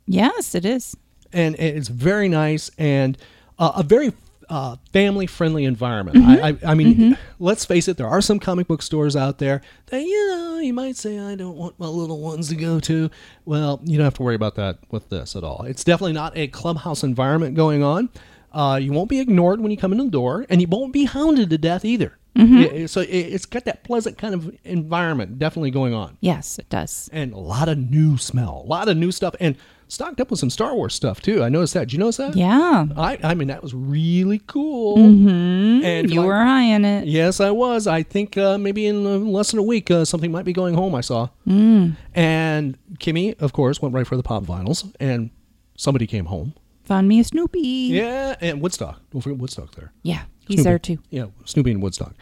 [0.06, 0.96] Yes, it is.
[1.32, 3.16] and it's very nice and
[3.58, 4.12] uh, a very
[4.48, 6.18] uh, family-friendly environment.
[6.18, 7.96] I, I, I mean, let's face it.
[7.96, 11.34] There are some comic book stores out there that you know you might say I
[11.36, 13.10] don't want my little ones to go to.
[13.44, 15.62] Well, you don't have to worry about that with this at all.
[15.64, 18.10] It's definitely not a clubhouse environment going on.
[18.52, 21.04] Uh, you won't be ignored when you come in the door, and you won't be
[21.04, 22.18] hounded to death either.
[22.34, 26.68] Yeah, so it, it's got that pleasant kind of environment definitely going on Yes, it
[26.70, 27.08] does.
[27.12, 29.56] and a lot of new smell, a lot of new stuff, and
[29.88, 31.42] stocked up with some Star Wars stuff too.
[31.44, 31.80] I noticed that.
[31.80, 32.34] Did you notice that?
[32.34, 32.86] Yeah.
[32.96, 34.96] I, I mean, that was really cool.
[34.96, 35.84] Mm-hmm.
[35.84, 37.06] And You like- were eyeing it.
[37.06, 37.86] Yes, I was.
[37.86, 40.74] I think uh, maybe in uh, less than a week, uh, something might be going
[40.74, 40.94] home.
[40.94, 41.28] I saw.
[41.46, 41.96] Mm.
[42.14, 45.30] And Kimmy, of course, went right for the pop vinyls, and
[45.76, 46.54] somebody came home.
[46.84, 47.60] Found me a Snoopy.
[47.60, 49.00] Yeah, and Woodstock.
[49.10, 49.92] Don't forget Woodstock there.
[50.02, 50.62] Yeah, he's Snoopy.
[50.62, 50.98] there too.
[51.10, 52.14] Yeah, Snoopy and Woodstock.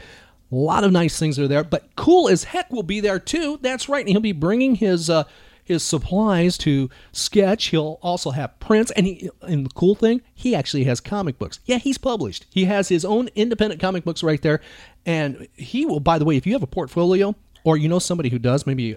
[0.52, 3.58] A lot of nice things are there, but Kool As Heck will be there too.
[3.62, 5.24] That's right, and he'll be bringing his uh,
[5.62, 7.66] his supplies to sketch.
[7.66, 11.60] He'll also have prints, and he and the cool thing, he actually has comic books.
[11.66, 12.46] Yeah, he's published.
[12.50, 14.60] He has his own independent comic books right there,
[15.06, 16.00] and he will.
[16.00, 18.96] By the way, if you have a portfolio or you know somebody who does, maybe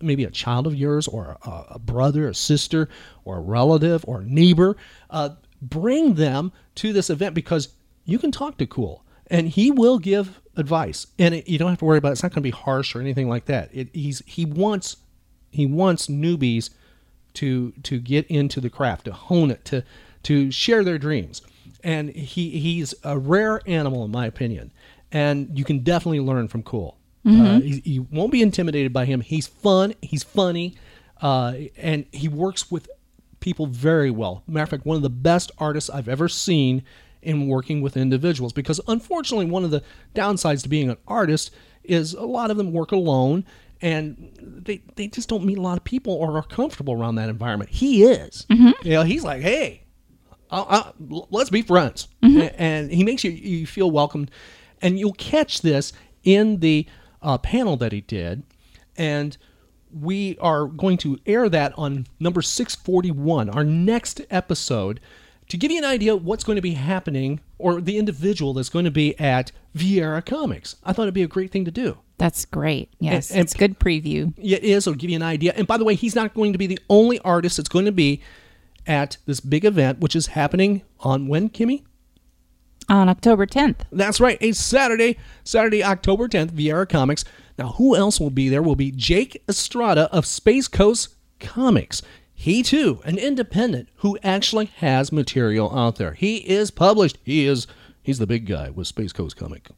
[0.00, 2.88] maybe a child of yours or a, a brother, a sister,
[3.24, 4.76] or a relative or a neighbor,
[5.10, 7.68] uh, bring them to this event because
[8.06, 11.78] you can talk to Kool and he will give advice, and it, you don't have
[11.78, 12.12] to worry about it.
[12.12, 13.70] It's not going to be harsh or anything like that.
[13.72, 14.96] It, he's he wants
[15.50, 16.70] he wants newbies
[17.34, 19.82] to to get into the craft, to hone it, to
[20.24, 21.42] to share their dreams.
[21.82, 24.72] And he he's a rare animal in my opinion,
[25.12, 26.96] and you can definitely learn from Kool.
[27.26, 29.20] Uh, he, you won't be intimidated by him.
[29.20, 29.94] He's fun.
[30.00, 30.76] He's funny,
[31.20, 32.88] uh, and he works with
[33.40, 34.44] people very well.
[34.46, 36.84] Matter of fact, one of the best artists I've ever seen
[37.26, 38.52] in working with individuals.
[38.52, 39.82] Because unfortunately, one of the
[40.14, 41.50] downsides to being an artist
[41.84, 43.44] is a lot of them work alone
[43.82, 47.28] and they, they just don't meet a lot of people or are comfortable around that
[47.28, 47.70] environment.
[47.70, 48.46] He is.
[48.82, 49.82] You know, he's like, hey,
[50.50, 50.92] uh, uh,
[51.30, 52.08] let's be friends.
[52.24, 54.30] A- And he makes you, you feel welcomed.
[54.80, 55.92] And you'll catch this
[56.24, 56.86] in the
[57.22, 58.44] uh, panel that he did.
[58.96, 59.36] And
[59.92, 65.00] we are going to air that on number 641, our next episode,
[65.48, 68.68] to give you an idea of what's going to be happening or the individual that's
[68.68, 70.76] going to be at Viera Comics.
[70.84, 71.98] I thought it'd be a great thing to do.
[72.18, 72.90] That's great.
[72.98, 74.32] Yes, and it's good preview.
[74.38, 74.86] It is.
[74.86, 75.52] It'll give you an idea.
[75.54, 77.92] And by the way, he's not going to be the only artist that's going to
[77.92, 78.22] be
[78.86, 81.82] at this big event, which is happening on when, Kimmy?
[82.88, 83.80] On October 10th.
[83.90, 87.24] That's right, a Saturday, Saturday, October 10th, Viera Comics.
[87.58, 88.62] Now, who else will be there?
[88.62, 92.00] Will be Jake Estrada of Space Coast Comics.
[92.38, 96.12] He too, an independent who actually has material out there.
[96.12, 97.16] He is published.
[97.24, 97.66] He is
[98.02, 99.70] he's the big guy with Space Coast Comic.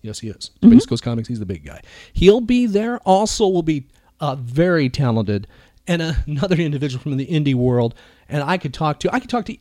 [0.00, 0.50] Yes, he is.
[0.64, 1.82] Space Coast Comics, he's the big guy.
[2.14, 2.98] He'll be there.
[3.00, 3.86] Also will be
[4.20, 5.46] uh, very talented
[5.86, 7.94] and another individual from the indie world.
[8.26, 9.56] And I could talk to I could talk to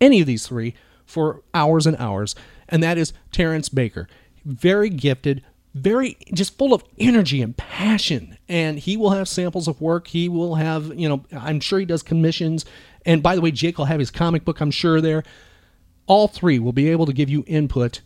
[0.00, 2.34] any of these three for hours and hours,
[2.70, 4.08] and that is Terrence Baker.
[4.46, 8.36] Very gifted, very just full of energy and passion.
[8.48, 10.08] And he will have samples of work.
[10.08, 12.64] He will have, you know, I'm sure he does commissions.
[13.04, 15.22] And by the way, Jake will have his comic book, I'm sure, there.
[16.06, 18.00] All three will be able to give you input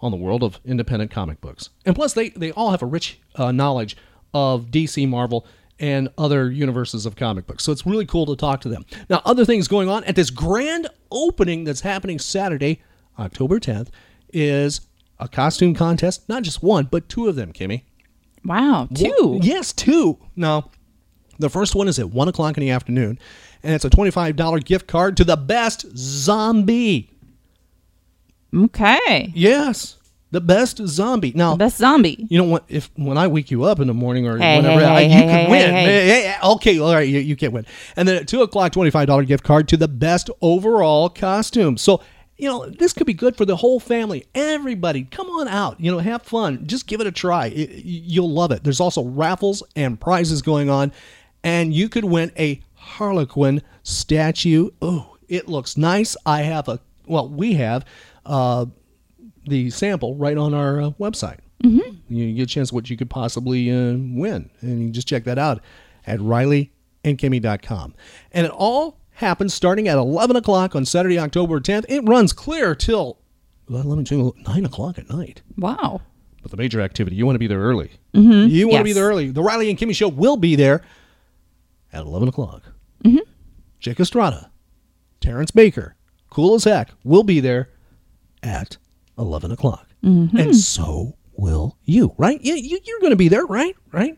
[0.00, 1.70] on the world of independent comic books.
[1.84, 3.96] And plus, they, they all have a rich uh, knowledge
[4.32, 5.46] of DC, Marvel,
[5.80, 7.64] and other universes of comic books.
[7.64, 8.84] So it's really cool to talk to them.
[9.08, 12.82] Now, other things going on at this grand opening that's happening Saturday,
[13.18, 13.88] October 10th,
[14.32, 14.80] is
[15.20, 16.28] a costume contest.
[16.28, 17.82] Not just one, but two of them, Kimmy.
[18.44, 19.40] Wow, two.
[19.42, 20.18] Yes, two.
[20.36, 20.70] Now,
[21.40, 23.18] The first one is at 1 o'clock in the afternoon,
[23.62, 27.10] and it's a $25 gift card to the best zombie.
[28.54, 29.30] Okay.
[29.34, 29.96] Yes,
[30.30, 31.32] the best zombie.
[31.34, 32.26] Now, The best zombie.
[32.30, 32.64] you know what?
[32.68, 35.04] If when I wake you up in the morning or Hey, whenever, hey, I- hey,
[35.04, 35.70] you hey, could win.
[35.70, 37.66] hey, okay, all right, you, you can't win.
[37.96, 41.76] And then at two o'clock, twenty five dollar gift card to the best overall costume.
[41.76, 42.02] So
[42.38, 44.26] you know this could be good for the whole family.
[44.34, 45.80] Everybody, come on out.
[45.80, 46.66] You know, have fun.
[46.66, 47.46] Just give it a try.
[47.48, 48.64] It- you'll love it.
[48.64, 50.92] There's also raffles and prizes going on,
[51.42, 54.70] and you could win a Harley Quinn statue.
[54.80, 56.16] Oh, it looks nice.
[56.24, 57.84] I have a well, we have.
[58.24, 58.66] Uh,
[59.46, 61.38] the sample right on our uh, website.
[61.64, 62.14] Mm-hmm.
[62.14, 64.50] You get a chance what you could possibly uh, win.
[64.60, 65.62] And you just check that out
[66.06, 67.94] at rileyandkimmy.com.
[68.32, 71.84] And it all happens starting at 11 o'clock on Saturday, October 10th.
[71.88, 73.18] It runs clear till,
[73.68, 75.42] well, let me tell you, 9 o'clock at night.
[75.56, 76.02] Wow.
[76.40, 77.90] But the major activity, you want to be there early.
[78.14, 78.48] Mm-hmm.
[78.48, 79.30] You want to be there early.
[79.30, 80.82] The Riley and Kimmy show will be there
[81.92, 82.62] at 11 o'clock.
[83.04, 83.28] Mm-hmm.
[83.80, 84.52] Jake Estrada,
[85.20, 85.96] Terrence Baker,
[86.30, 87.70] Kool As Heck, will be there
[88.44, 88.76] at
[89.18, 89.88] 11 o'clock.
[90.38, 92.40] And so will you, right?
[92.40, 93.74] You, you, you're going to be there, right?
[93.90, 94.16] Right?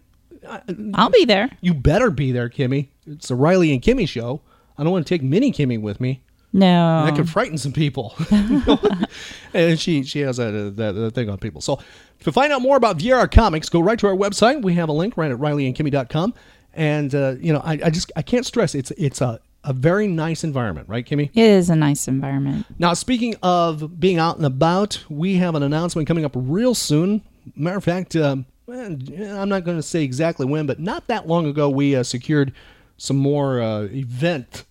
[0.92, 1.50] I'll be there.
[1.62, 2.88] You better be there, Kimmy.
[3.06, 4.42] It's the Riley and Kimmy show.
[4.80, 6.22] I don't want to take Mini Kimmy with me.
[6.54, 7.04] No.
[7.04, 8.14] That could frighten some people.
[9.54, 11.60] and she she has that, that, that thing on people.
[11.60, 11.78] So
[12.20, 14.62] to find out more about Viera Comics, go right to our website.
[14.62, 16.34] We have a link right at rileyandkimmy.com.
[16.72, 20.08] And uh, you know, I, I just I can't stress it's it's a, a very
[20.08, 21.30] nice environment, right, Kimmy?
[21.34, 22.64] It is a nice environment.
[22.78, 27.22] Now, speaking of being out and about, we have an announcement coming up real soon.
[27.54, 31.46] Matter of fact, um, I'm not going to say exactly when, but not that long
[31.46, 32.54] ago, we uh, secured
[32.96, 34.64] some more uh, event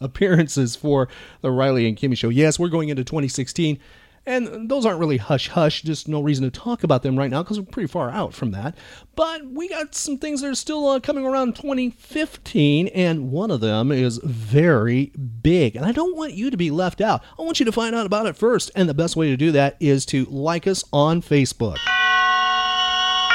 [0.00, 1.08] appearances for
[1.40, 2.28] the Riley and Kimmy show.
[2.28, 3.78] Yes, we're going into 2016,
[4.26, 5.82] and those aren't really hush hush.
[5.82, 8.50] Just no reason to talk about them right now because we're pretty far out from
[8.52, 8.76] that.
[9.16, 13.60] But we got some things that are still uh, coming around 2015, and one of
[13.60, 15.06] them is very
[15.42, 15.76] big.
[15.76, 17.22] And I don't want you to be left out.
[17.38, 18.70] I want you to find out about it first.
[18.74, 21.78] And the best way to do that is to like us on Facebook.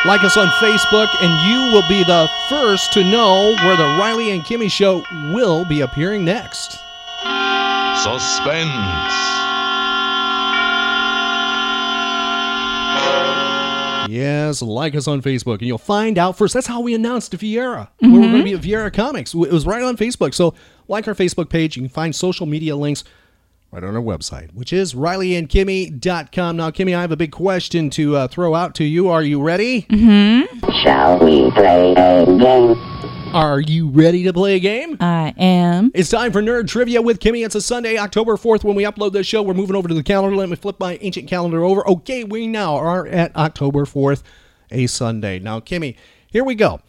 [0.05, 4.29] Like us on Facebook, and you will be the first to know where the Riley
[4.29, 5.03] and Kimmy show
[5.33, 6.73] will be appearing next.
[8.03, 8.69] Suspense.
[14.07, 16.53] Yes, like us on Facebook, and you'll find out first.
[16.53, 17.87] That's how we announced Viera.
[17.97, 18.31] Where we're mm-hmm.
[18.31, 19.33] going to be at Viera Comics.
[19.33, 20.35] It was right on Facebook.
[20.35, 20.53] So,
[20.87, 23.03] like our Facebook page, you can find social media links
[23.75, 26.55] right on our website, which is rileyandkimmy.com.
[26.55, 29.09] Now, Kimmy, I have a big question to uh, throw out to you.
[29.09, 29.85] Are you ready?
[30.81, 32.77] Shall we play a game?
[33.33, 34.95] Are you ready to play a game?
[35.01, 35.91] I am.
[35.93, 37.45] It's time for Nerd Trivia with Kimmy.
[37.45, 39.43] It's a Sunday, October 4th, when we upload this show.
[39.43, 40.37] We're moving over to the calendar.
[40.37, 41.85] Let me flip my ancient calendar over.
[41.85, 44.23] Okay, we now are at October 4th,
[44.71, 45.37] a Sunday.
[45.39, 45.97] Now, Kimmy,
[46.31, 46.79] here we go.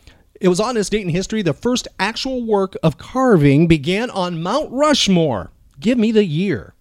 [0.41, 4.41] It was on this date in history the first actual work of carving began on
[4.41, 5.51] Mount Rushmore.
[5.81, 6.75] Give me the year.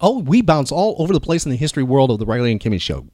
[0.00, 2.60] Oh, we bounce all over the place in the history world of the Riley and
[2.60, 3.06] Kimmy show.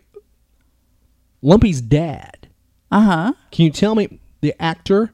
[1.43, 2.47] Lumpy's dad.
[2.91, 3.33] Uh huh.
[3.51, 5.13] Can you tell me the actor,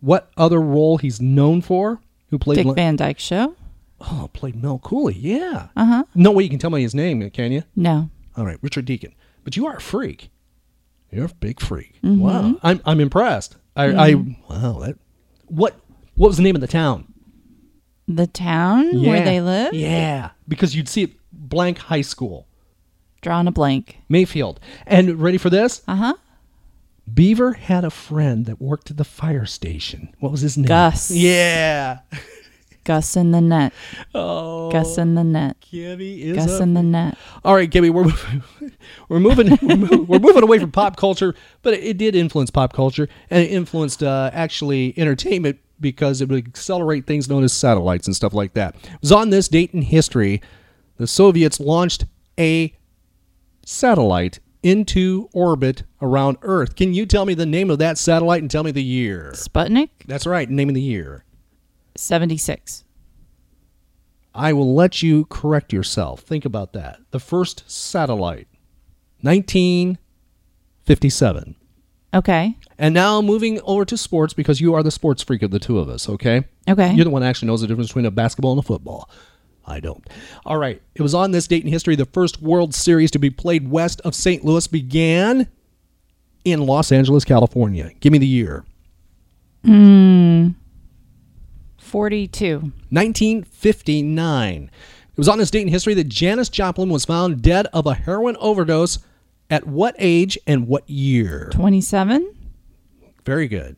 [0.00, 2.00] what other role he's known for?
[2.30, 2.56] Who played?
[2.56, 3.54] Dick Lum- Van Dyke Show.
[4.00, 5.14] Oh, played Mel Cooley.
[5.14, 5.68] Yeah.
[5.76, 6.04] Uh huh.
[6.14, 7.62] No way you can tell me his name, can you?
[7.74, 8.10] No.
[8.36, 9.14] All right, Richard Deacon.
[9.44, 10.30] But you are a freak.
[11.10, 11.98] You're a big freak.
[12.02, 13.56] Wow, I'm I'm impressed.
[13.76, 14.98] I, I wow that.
[15.46, 15.76] What
[16.16, 17.12] what was the name of the town?
[18.08, 19.72] The town where they live.
[19.72, 22.46] Yeah, because you'd see it blank high school,
[23.20, 23.98] Drawing a blank.
[24.08, 24.60] Mayfield.
[24.86, 25.82] And ready for this?
[25.88, 26.14] Uh huh.
[27.12, 30.14] Beaver had a friend that worked at the fire station.
[30.18, 30.66] What was his name?
[30.66, 31.10] Gus.
[31.10, 32.00] Yeah.
[32.86, 33.72] Gus in the net.
[34.14, 35.56] Oh, Gus in the net.
[35.60, 37.18] Kimmy is Gus in the net.
[37.44, 38.42] All right, Kimmy, we're moving,
[39.08, 42.50] we're moving we're moving we're moving away from pop culture, but it, it did influence
[42.50, 47.52] pop culture and it influenced uh, actually entertainment because it would accelerate things known as
[47.52, 48.74] satellites and stuff like that.
[48.76, 50.40] It was on this date in history
[50.96, 52.06] the Soviets launched
[52.38, 52.74] a
[53.64, 56.74] satellite into orbit around Earth.
[56.74, 59.32] Can you tell me the name of that satellite and tell me the year?
[59.34, 59.90] Sputnik.
[60.06, 61.24] That's right, name of the year.
[61.98, 62.84] 76.
[64.34, 66.20] I will let you correct yourself.
[66.20, 67.00] Think about that.
[67.10, 68.48] The first satellite,
[69.22, 71.56] 1957.
[72.12, 72.58] Okay.
[72.78, 75.78] And now moving over to sports because you are the sports freak of the two
[75.78, 76.44] of us, okay?
[76.68, 76.92] Okay.
[76.92, 79.08] You're the one that actually knows the difference between a basketball and a football.
[79.66, 80.06] I don't.
[80.44, 80.80] All right.
[80.94, 84.00] It was on this date in history the first World Series to be played west
[84.02, 84.44] of St.
[84.44, 85.48] Louis began
[86.44, 87.92] in Los Angeles, California.
[88.00, 88.64] Give me the year.
[89.64, 90.48] Hmm.
[91.96, 92.56] 42.
[92.90, 94.64] 1959.
[94.64, 94.70] It
[95.16, 98.36] was on this date in history that Janis Joplin was found dead of a heroin
[98.38, 98.98] overdose
[99.48, 101.48] at what age and what year?
[101.52, 102.34] 27.
[103.24, 103.76] Very good.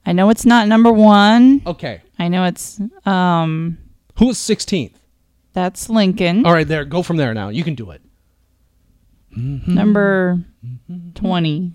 [0.05, 1.61] I know it's not number one.
[1.65, 2.01] Okay.
[2.17, 3.78] I know it's um
[4.19, 4.93] Who was 16th?
[5.53, 6.45] that's Lincoln.
[6.45, 6.86] All right, there.
[6.86, 7.49] Go from there now.
[7.49, 8.01] You can do it.
[9.36, 10.39] Number
[11.15, 11.73] 20.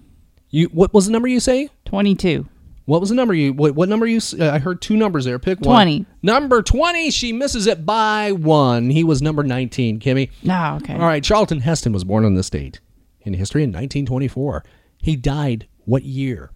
[0.50, 1.68] You what was the number you say?
[1.84, 2.46] 22.
[2.84, 3.52] What was the number you?
[3.52, 4.20] What, what number you?
[4.38, 5.38] Uh, I heard two numbers there.
[5.38, 5.74] Pick one.
[5.86, 6.06] 20.
[6.22, 7.10] Number twenty.
[7.10, 8.90] She misses it by one.
[8.90, 10.00] He was number nineteen.
[10.00, 10.30] Kimmy.
[10.42, 10.94] No, okay.
[10.94, 11.22] All right.
[11.22, 12.80] Charlton Heston was born on this date
[13.20, 14.64] in history in 1924.
[14.98, 16.50] He died what year?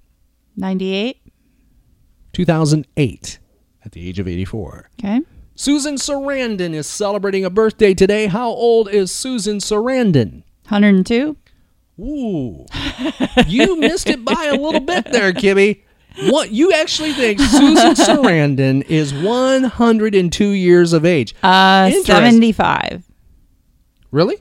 [0.57, 1.20] 98.
[2.33, 3.39] 2008,
[3.85, 4.91] at the age of 84.
[5.01, 5.20] Okay.
[5.55, 8.27] Susan Sarandon is celebrating a birthday today.
[8.27, 10.43] How old is Susan Sarandon?
[10.68, 11.37] 102.
[11.99, 12.66] Ooh,
[13.47, 15.81] you missed it by a little bit there, Kimmy.
[16.25, 21.35] What you actually think Susan Sarandon is 102 years of age?
[21.43, 23.05] Uh 75.
[24.11, 24.37] Really?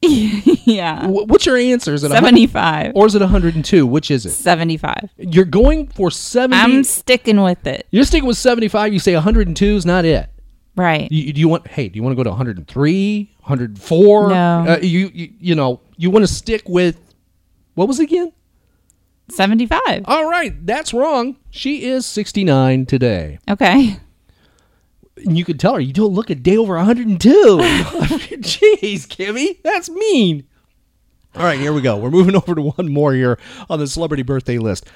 [0.00, 1.06] yeah.
[1.06, 1.92] What's your answer?
[1.92, 2.92] Is it 75.
[2.94, 3.86] or is it 102?
[3.86, 4.30] Which is it?
[4.30, 5.10] 75.
[5.16, 6.56] You're going for 70.
[6.60, 7.86] I'm sticking with it.
[7.90, 8.92] You're sticking with 75.
[8.92, 10.30] You say 102 is not it.
[10.76, 11.10] Right.
[11.10, 11.66] You, do you want?
[11.66, 14.28] Hey, do you want to go to 103, 104?
[14.28, 14.34] No.
[14.34, 17.00] Uh, you, you you know you want to stick with
[17.74, 18.32] what was it again?
[19.30, 20.02] 75.
[20.06, 21.36] All right, that's wrong.
[21.50, 23.38] She is 69 today.
[23.48, 23.98] Okay.
[25.16, 27.28] And you could tell her you don't look a day over 102.
[28.38, 30.46] Jeez, Kimmy, that's mean.
[31.34, 31.96] All right, here we go.
[31.96, 34.86] We're moving over to one more here on the celebrity birthday list.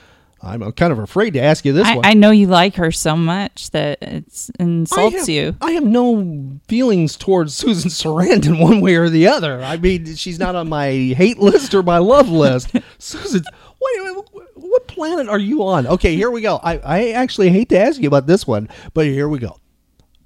[0.45, 2.05] I'm kind of afraid to ask you this I, one.
[2.05, 5.57] I know you like her so much that it's I insults have, you.
[5.61, 9.63] I have no feelings towards Susan Sarandon one way or the other.
[9.63, 12.73] I mean, she's not on my hate list or my love list.
[12.99, 13.45] Susan,
[13.83, 15.87] wait, wait, what planet are you on?
[15.87, 16.57] Okay, here we go.
[16.63, 19.57] I, I actually hate to ask you about this one, but here we go.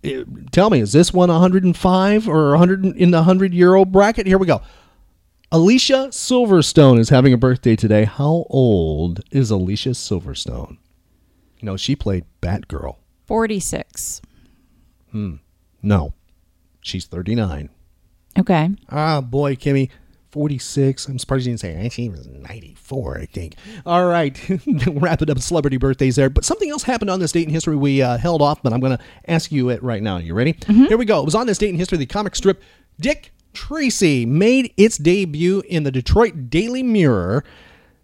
[0.04, 4.26] Eh, Tell me, is this one 105 or 100 in the 100 year old bracket?
[4.26, 4.62] Here we go.
[5.52, 8.04] Alicia Silverstone is having a birthday today.
[8.04, 10.78] How old is Alicia Silverstone?
[11.61, 12.96] You know, she played Batgirl.
[13.26, 14.22] 46.
[15.12, 15.36] Hmm.
[15.82, 16.14] No,
[16.80, 17.70] she's 39.
[18.38, 18.70] Okay.
[18.90, 19.88] Ah, boy, Kimmy,
[20.37, 21.09] 46.
[21.09, 23.55] I'm surprised you didn't say she was 94, I think.
[23.87, 24.39] All right,
[24.87, 25.39] wrap it up.
[25.39, 26.28] Celebrity birthdays there.
[26.28, 28.80] But something else happened on this date in history we uh, held off, but I'm
[28.80, 30.18] going to ask you it right now.
[30.18, 30.55] You ready?
[30.66, 31.22] Here we go.
[31.22, 32.62] It was on this date in history the comic strip
[33.01, 37.43] Dick Tracy made its debut in the Detroit Daily Mirror.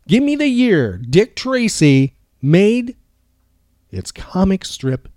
[0.09, 2.97] Give me the year Dick Tracy made
[3.91, 5.11] its comic strip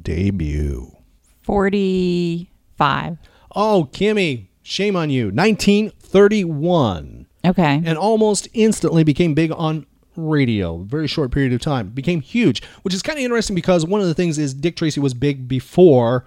[0.00, 0.96] debut.
[1.42, 3.18] 45.
[3.56, 5.26] Oh, Kimmy, shame on you.
[5.26, 7.26] 1931.
[7.44, 7.82] Okay.
[7.84, 9.86] And almost instantly became big on
[10.16, 10.78] radio.
[10.78, 11.90] Very short period of time.
[11.90, 15.00] Became huge, which is kind of interesting because one of the things is Dick Tracy
[15.00, 16.26] was big before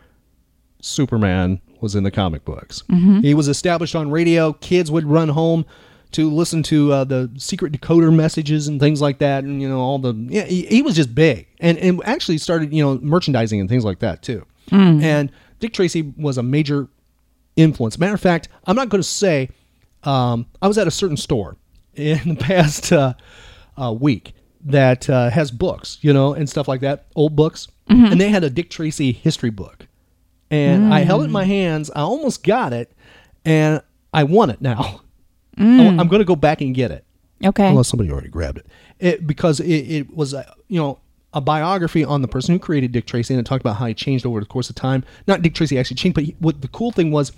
[0.82, 2.84] Superman was in the comic books.
[3.22, 4.54] He was established on radio.
[4.54, 5.66] Kids would run home
[6.12, 9.80] to listen to uh, the secret decoder messages and things like that, and you know
[9.80, 10.14] all the.
[10.30, 13.86] Yeah, he, he was just big, and and actually started you know merchandising and things
[13.86, 14.46] like that too.
[15.04, 16.88] And Dick Tracy was a major
[17.62, 17.98] influence.
[18.00, 19.50] Matter of fact, I'm not going to say
[20.04, 21.58] Um, I was at a certain store
[21.96, 23.14] in the past uh,
[23.78, 24.34] uh, week
[24.66, 28.44] that uh, has books, you know, and stuff like that, old books, and they had
[28.44, 29.88] a Dick Tracy history book,
[30.52, 31.90] and I held it in my hands.
[31.92, 32.92] I almost got it,
[33.46, 33.82] and
[34.14, 35.02] I want it now.
[35.58, 35.64] I-
[36.00, 37.04] I'm going to go back and get it
[37.44, 37.68] Okay.
[37.68, 38.68] unless somebody already grabbed it.
[39.00, 41.00] It because it, it was uh, you know
[41.34, 43.94] a biography on the person who created Dick Tracy, and it talked about how he
[43.94, 45.04] changed over the course of time.
[45.28, 47.32] Not Dick Tracy actually changed, but he, what the cool thing was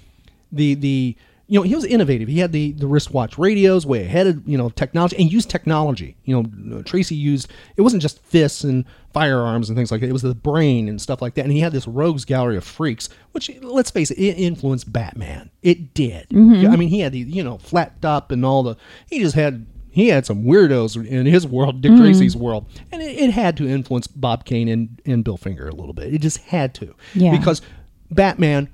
[0.51, 2.29] the the you know he was innovative.
[2.29, 6.15] He had the the wristwatch radios way ahead of you know technology and used technology.
[6.23, 10.07] You know Tracy used it wasn't just fists and firearms and things like that.
[10.07, 11.43] It was the brain and stuff like that.
[11.43, 15.49] And he had this rogues gallery of freaks, which let's face it, it influenced Batman.
[15.61, 16.29] It did.
[16.29, 16.71] Mm-hmm.
[16.71, 18.77] I mean, he had the you know flat top and all the.
[19.09, 22.01] He just had he had some weirdos in his world, Dick mm-hmm.
[22.01, 25.75] Tracy's world, and it, it had to influence Bob Kane and, and Bill Finger a
[25.75, 26.13] little bit.
[26.13, 27.37] It just had to, Yeah.
[27.37, 27.61] because
[28.09, 28.69] Batman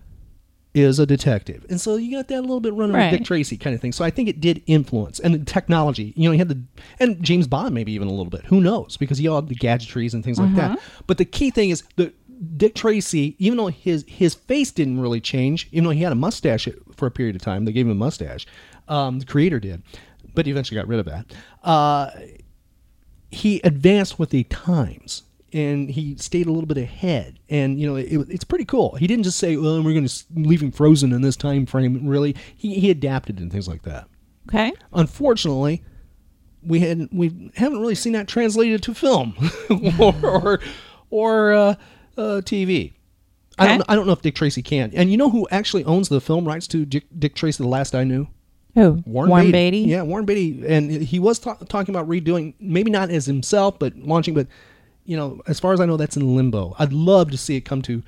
[0.77, 3.11] is a detective, and so you got that little bit running Right.
[3.11, 3.91] with Dick Tracy kind of thing.
[3.91, 6.13] So I think it did influence, and the technology.
[6.15, 6.61] You know, he had the
[6.99, 8.45] and James Bond maybe even a little bit.
[8.45, 8.97] Who knows?
[8.97, 10.79] Because he had the gadgetries and things like that.
[11.07, 12.13] But the key thing is the
[12.55, 16.15] Dick Tracy, even though his his face didn't really change, even though he had a
[16.15, 18.45] mustache for a period of time, they gave him a mustache.
[18.87, 19.81] Um, the creator did,
[20.35, 21.25] but he eventually got rid of that.
[21.63, 22.11] Uh,
[23.31, 25.23] he advanced with the times
[25.53, 29.07] and he stayed a little bit ahead and you know it, it's pretty cool he
[29.07, 32.35] didn't just say well we're going to leave him frozen in this time frame really
[32.55, 34.07] he, he adapted and things like that
[34.49, 34.71] Okay.
[34.93, 35.83] unfortunately
[36.63, 39.35] we had we haven't really seen that translated to film
[39.99, 40.59] or or,
[41.09, 41.75] or uh,
[42.17, 42.93] uh, TV.
[43.59, 44.91] I don't I don't know if Dick Tracy can.
[44.93, 47.63] And you know who actually owns the film rights to Dick, Dick Tracy?
[47.63, 48.27] The last I knew,
[48.75, 49.01] Who?
[49.05, 49.79] Warren, Beatty.
[49.79, 53.95] Yeah, Warren Beatty, and he was ta- talking about redoing, maybe not as himself, but
[53.97, 54.33] launching.
[54.33, 54.47] But
[55.07, 56.75] you know, as far as I know, that's in limbo.
[56.77, 58.03] I'd love to see it come to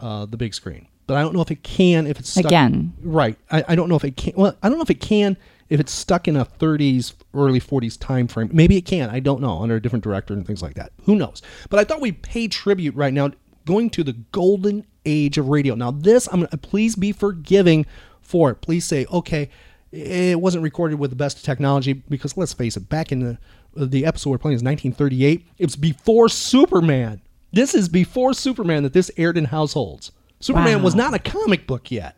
[0.00, 2.06] uh, the big screen, but I don't know if it can.
[2.06, 2.94] If it's stuck, Again.
[3.02, 3.36] right?
[3.50, 4.32] I, I don't know if it can.
[4.36, 5.36] Well, I don't know if it can
[5.68, 8.50] if it's stuck in a 30s, early 40s time frame.
[8.52, 9.10] Maybe it can.
[9.10, 10.92] I don't know under a different director and things like that.
[11.04, 11.42] Who knows?
[11.70, 13.30] But I thought we'd pay tribute right now,
[13.64, 15.74] going to the golden age of radio.
[15.74, 17.86] Now, this I'm gonna please be forgiving
[18.20, 18.56] for it.
[18.56, 19.50] Please say okay.
[19.90, 22.88] It wasn't recorded with the best technology because let's face it.
[22.88, 23.38] Back in the
[23.76, 25.46] the episode we're playing is 1938.
[25.58, 27.20] It was before Superman.
[27.52, 30.12] This is before Superman that this aired in households.
[30.40, 30.84] Superman Wow.
[30.84, 32.16] was not a comic book yet.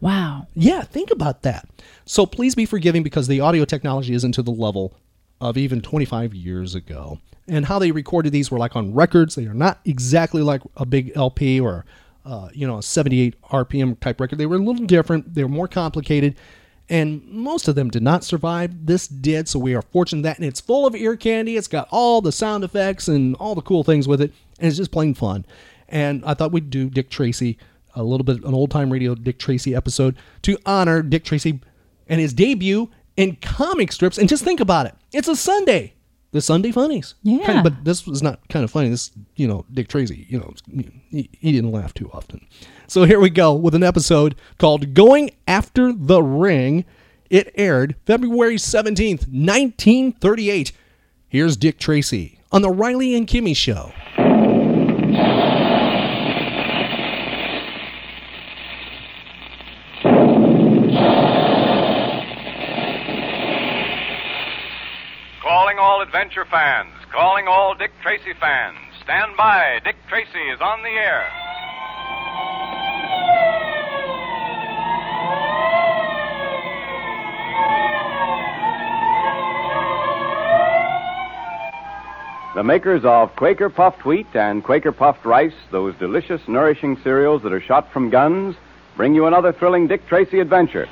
[0.00, 0.46] Wow.
[0.54, 1.68] Yeah, think about that.
[2.04, 4.94] So please be forgiving because the audio technology isn't to the level
[5.40, 7.18] of even 25 years ago.
[7.46, 9.34] And how they recorded these were like on records.
[9.34, 11.84] They are not exactly like a big LP or,
[12.24, 14.38] uh, you know, a 78 RPM type record.
[14.38, 15.34] They were a little different.
[15.34, 16.36] They were more complicated.
[16.90, 18.86] And most of them did not survive.
[18.86, 19.48] This did.
[19.48, 20.38] So we are fortunate that.
[20.38, 21.56] And it's full of ear candy.
[21.56, 24.32] It's got all the sound effects and all the cool things with it.
[24.58, 25.44] And it's just plain fun.
[25.88, 27.58] And I thought we'd do Dick Tracy
[27.94, 31.60] a little bit an old time radio Dick Tracy episode to honor Dick Tracy
[32.06, 34.16] and his debut in comic strips.
[34.18, 34.94] And just think about it.
[35.12, 35.94] It's a Sunday.
[36.30, 37.14] The Sunday funnies.
[37.22, 37.46] Yeah.
[37.46, 38.90] Kind of- but this was not kind of funny.
[38.90, 40.52] This, you know, Dick Tracy, you know,
[41.10, 42.46] he, he didn't laugh too often.
[42.86, 46.84] So here we go with an episode called Going After the Ring.
[47.30, 50.72] It aired February 17th, 1938.
[51.28, 53.92] Here's Dick Tracy on the Riley and Kimmy Show.
[65.42, 68.78] Calling all adventure fans, calling all Dick Tracy fans.
[69.02, 71.26] Stand by, Dick Tracy is on the air.
[82.54, 87.52] The makers of Quaker Puffed Wheat and Quaker Puffed Rice, those delicious, nourishing cereals that
[87.52, 88.54] are shot from guns,
[88.96, 90.86] bring you another thrilling Dick Tracy adventure.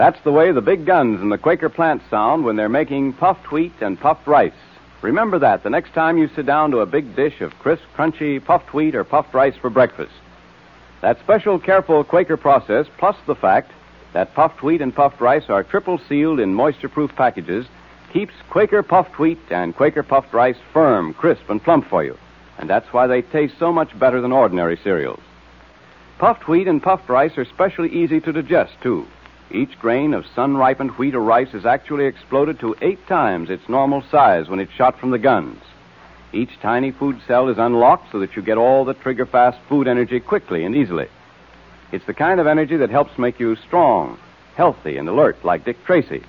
[0.00, 3.52] That's the way the big guns in the Quaker plant sound when they're making puffed
[3.52, 4.54] wheat and puffed rice.
[5.02, 8.42] Remember that the next time you sit down to a big dish of crisp, crunchy
[8.42, 10.14] puffed wheat or puffed rice for breakfast.
[11.02, 13.72] That special, careful Quaker process, plus the fact
[14.14, 17.66] that puffed wheat and puffed rice are triple sealed in moisture proof packages,
[18.10, 22.16] keeps Quaker puffed wheat and Quaker puffed rice firm, crisp, and plump for you.
[22.56, 25.20] And that's why they taste so much better than ordinary cereals.
[26.16, 29.06] Puffed wheat and puffed rice are specially easy to digest, too.
[29.52, 33.68] Each grain of sun ripened wheat or rice is actually exploded to eight times its
[33.68, 35.60] normal size when it's shot from the guns.
[36.32, 39.88] Each tiny food cell is unlocked so that you get all the trigger fast food
[39.88, 41.08] energy quickly and easily.
[41.90, 44.18] It's the kind of energy that helps make you strong,
[44.54, 46.22] healthy, and alert like Dick Tracy.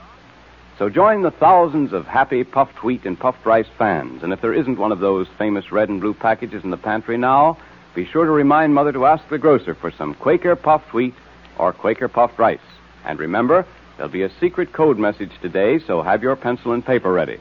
[0.80, 4.24] So join the thousands of happy puffed wheat and puffed rice fans.
[4.24, 7.20] And if there isn't one of those famous red and blue packages in the pantry
[7.20, 7.60] now,
[7.94, 11.14] be sure to remind Mother to ask the grocer for some Quaker puffed wheat
[11.60, 12.60] or Quaker puffed rice.
[13.06, 13.66] And remember,
[13.98, 17.40] there'll be a secret code message today, so have your pencil and paper ready.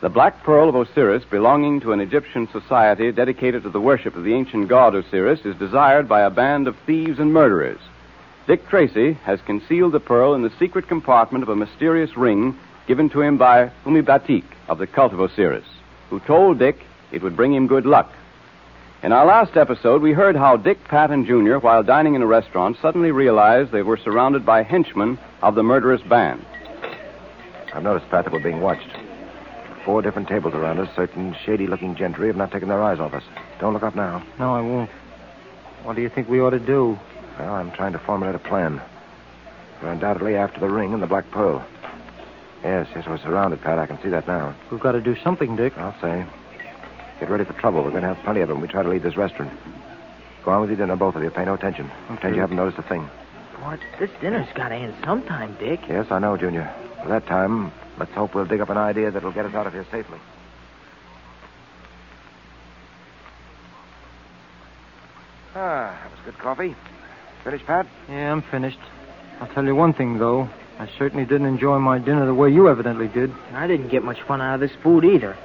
[0.00, 4.22] The black pearl of Osiris, Belonging to an Egyptian society dedicated to the worship of
[4.22, 7.80] the ancient god Osiris, is desired by a band of thieves and murderers.
[8.46, 12.56] Dick Tracy has concealed the pearl in the secret compartment of a mysterious ring
[12.86, 15.66] given to him by byTik of the cult of Osiris,
[16.10, 16.78] who told Dick
[17.12, 18.10] it would bring him good luck.
[19.00, 23.70] In our last episode, we heard howCk,At, andUnior, while dining in a restaurant, suddenly realized
[23.70, 26.44] they were surrounded by henchmen of the murderous band.
[27.72, 28.88] I've noticed,At, that we're being watched.
[29.84, 30.88] Four different tables around us.
[30.96, 33.22] Certain shady looking gentry have not taken their eyes off us.
[33.60, 34.20] Don't look up now.
[34.36, 34.90] No, I won't.
[35.84, 36.98] What do you think we ought to do?
[37.38, 38.82] Well, I'm trying to formulate a plan.
[39.80, 41.64] We're undoubtedly after the ring and the Black pearl.
[42.64, 43.78] Yes, yes, we're surrounded, Pat.
[43.78, 44.56] I can see that now.
[44.72, 45.78] We've got to do something, Dick.
[45.78, 46.26] I'll say.
[47.20, 47.82] Get ready for trouble.
[47.82, 48.60] We're going to have plenty of them.
[48.60, 49.52] We try to leave this restaurant.
[50.44, 51.30] Go on with your dinner, both of you.
[51.30, 51.90] Pay no attention.
[52.06, 53.02] Pretend you haven't noticed a thing.
[53.60, 53.80] What?
[53.98, 55.80] This dinner's got to end sometime, Dick.
[55.88, 56.72] Yes, I know,Junior.
[57.02, 59.72] For that time, let's hope we'll dig up an idea that'll get us out of
[59.72, 60.18] here safely.
[65.54, 66.76] Ah, that was good coffee.
[67.42, 67.86] Finished, Pat?
[68.08, 68.78] Yeah, I'm finished.
[69.40, 70.48] I'll tell you one thing, though.
[70.78, 73.32] I certainly didn't enjoy my dinner the way you evidently did.
[73.52, 75.36] I didn't get much fun out of this food either.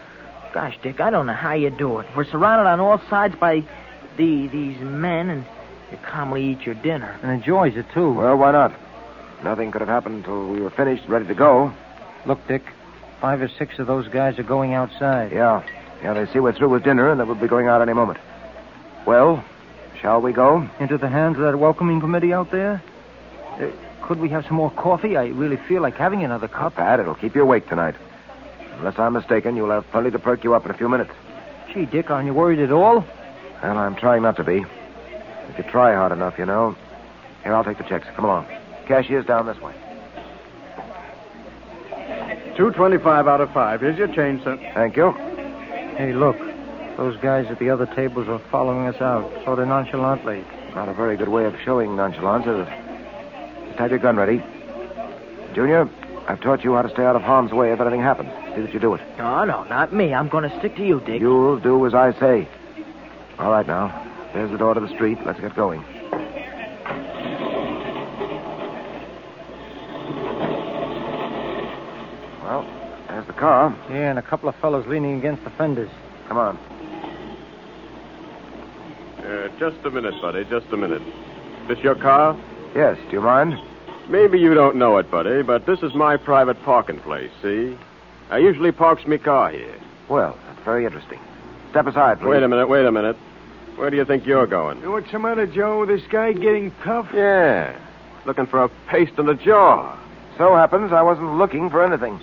[0.53, 2.07] Gosh,Dick, I don't know how you do it.
[2.15, 3.63] We're surrounded on all sides by
[4.17, 5.45] the these men, and
[5.91, 7.17] you calmly eat your dinner.
[7.23, 8.13] And enjoys it, too.
[8.13, 8.71] Well, why not?
[9.43, 11.73] Nothing could have happened until we were finished, ready to go.
[12.25, 12.63] Look, Dick,
[13.19, 15.31] five or six of those guys are going outside.
[15.31, 15.63] Yeah.
[16.03, 18.19] Yeah, they see we're through with dinner and that we'll be going out any moment.
[19.07, 19.43] Well,
[19.99, 20.69] shall we go?
[20.79, 22.81] Into the hands of that welcoming committee out there?
[23.53, 25.17] Uh, could we have some more coffee?
[25.17, 26.75] I really feel like having another cup.
[26.75, 27.95] Pat, it'll keep you awake tonight.
[28.77, 31.11] Unless I'm mistaken, you'll have plenty to perk you up in a few minutes.
[31.73, 33.05] Gee, Dick, aren't you worried at all?
[33.61, 34.65] Well, I'm trying not to be.
[35.49, 36.75] If you try hard enough, you know.
[37.43, 38.07] Here, I'll take the checks.
[38.15, 38.45] Come along.
[38.87, 39.73] Cashier's down this way.
[42.57, 43.81] Two twenty-five out of five.
[43.81, 44.57] Here's your change, sir.
[44.73, 45.11] Thank you.
[45.97, 46.37] Hey, look.
[46.97, 50.43] Those guys at the other tables are following us out, sort of nonchalantly.
[50.75, 53.67] Not a very good way of showing nonchalance, is it?
[53.67, 54.43] Just have your gun ready.
[55.55, 55.89] Junior,
[56.27, 58.29] I've taught you how to stay out of harm's way if anything happens.
[58.55, 59.01] See that you do it.
[59.17, 60.13] No, no, not me.
[60.13, 61.19] I'm going to stick to you,Dick.
[61.19, 62.47] You'll do as I say.
[63.39, 63.99] All right, now.
[64.33, 65.17] There's the door to the street.
[65.25, 65.81] Let's get going.
[72.43, 72.65] Well,
[73.07, 73.75] there's the car.
[73.89, 75.89] Yeah, and a couple of fellows leaning against the fenders.
[76.27, 76.57] Come on.
[79.19, 80.43] Uh, just a minute, buddy.
[80.45, 81.01] Just a minute.
[81.67, 82.37] This your car?
[82.75, 82.97] Yes.
[83.09, 83.55] Do you mind?
[84.09, 87.77] Maybe you don't know it, buddy, but this is my private parking place, see?
[88.33, 89.75] I usually parks me car here.
[90.09, 91.19] Well, that's very interesting.
[91.69, 92.29] Step aside, please.
[92.29, 93.15] Wait a minute, wait a minute.
[93.75, 94.89] Where do you think you're going?
[94.89, 97.09] What's the matter,E This guy getting tough?
[97.13, 97.77] Yeah.
[98.25, 99.95] Looking for a paste in the jaw.
[100.39, 102.19] So happens I wasn't looking for anything.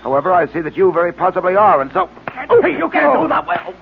[0.00, 2.08] However, I see that you very possibly are, and so.
[2.48, 3.46] Oh, hey, you can't do that.
[3.46, 3.74] Well,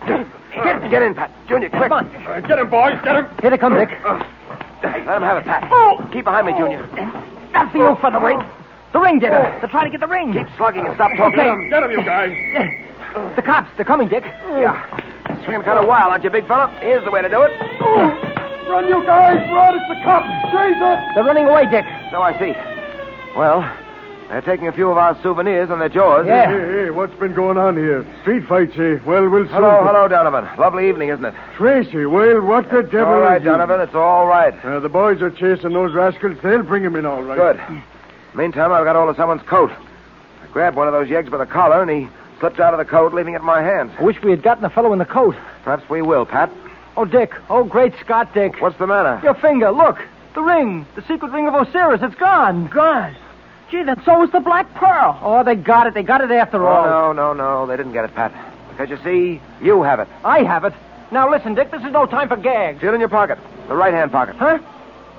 [0.53, 1.31] get, get in, Pat.
[1.47, 1.91] Junior, quick.
[1.91, 2.07] Come on.
[2.27, 2.99] Uh, get him, boys.
[3.05, 3.27] Get him.
[3.41, 3.89] Here they come,Dick.
[4.83, 5.69] Let him have it, Pat.
[5.71, 6.09] Oh.
[6.13, 6.89] Keep behind me, Junior.
[7.53, 8.62] That's for you, featherweight.
[8.93, 9.57] The ring, Digger.
[9.61, 10.33] They're trying to get the ring.
[10.33, 11.41] Keep slugging and stop talking.
[11.41, 11.49] Okay.
[11.49, 13.37] Get him, get him, you guys.
[13.37, 14.25] The cops, they're coming,Dick.
[14.25, 14.77] Yeah.
[15.45, 16.69] Swinging kind of wild, aren't you, big fella?
[16.81, 17.51] Here's the way to do it.
[18.69, 19.37] Run, you guys!
[19.53, 19.75] Run!
[19.75, 20.29] It's the cops!
[20.53, 20.99] Jesus!
[21.15, 21.85] They're running away, Dick.
[22.11, 22.55] So I see.
[23.37, 23.61] Well,
[24.29, 26.27] they're taking a few of our souvenirs and their jaws.
[26.27, 26.47] Hey,
[26.85, 28.07] hey, what's been going on here?
[28.23, 28.99] Street fight, eh?
[29.05, 29.55] Well, we'll soon...
[29.55, 30.49] Hello, hello, Donovan.
[30.59, 31.35] Lovely evening, isn't it?
[31.57, 33.49] Tracy, well, what the devil All right, is he?
[33.49, 34.55] Donovan, it's all right.
[34.65, 36.39] Uh, the boys are chasing those rascals.
[36.43, 37.57] They'll bring him in all right.
[37.57, 37.83] Good.
[38.35, 39.71] Meantime, I've got hold of someone's coat.
[39.71, 42.09] I grabbed one of those yeggs by the collar, and he
[42.41, 43.93] slipped out of the coat, leaving it in my hands.
[43.99, 45.37] I wish we had gotten the fellow in the coat.
[45.65, 46.51] Perhaps we will, Pat.
[46.97, 47.33] Oh, Dick.
[47.49, 48.61] Oh, great Scott, Dick.
[48.61, 49.21] What's the matter?
[49.23, 49.71] Your finger.
[49.71, 49.99] Look.
[50.35, 50.87] The ring.
[50.95, 52.01] The secret ring of Osiris.
[52.03, 52.69] It's gone.
[52.69, 53.15] Gone.
[53.71, 55.19] Gee, then so is the Black Pearl.
[55.23, 55.95] Oh, they got it.
[55.95, 56.85] They got it after oh, all.
[56.85, 57.67] Oh, no, no, no.
[57.67, 58.33] They didn't get it, Pat.
[58.71, 60.09] Because you see, you have it.
[60.25, 60.73] I have it.
[61.11, 61.71] Now listen, Dick.
[61.71, 62.81] This is no time for gags.
[62.81, 63.39] Feel in your pocket.
[63.69, 64.37] The right-hand pocket.
[64.37, 64.59] Huh?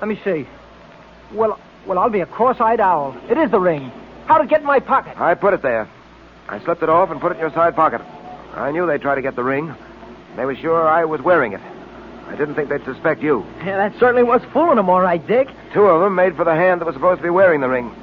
[0.00, 0.46] Let me see.
[1.32, 3.16] Well, well, I'll be a cross-eyed owl.
[3.30, 3.90] It is the ring.
[4.26, 5.18] How'd it get in my pocket?
[5.18, 5.88] I put it there.
[6.48, 8.00] I slipped it off and put it in your side pocket.
[8.54, 9.74] I knew they'd try to get the ring.
[10.36, 11.60] They were sure I was wearing it.
[12.26, 13.44] I didn't think they'd suspect you.
[13.58, 15.48] Yeah, that certainly was fooling them, all right, Dick.
[15.72, 17.94] Two of them made for the hand that was supposed to be wearing the ring.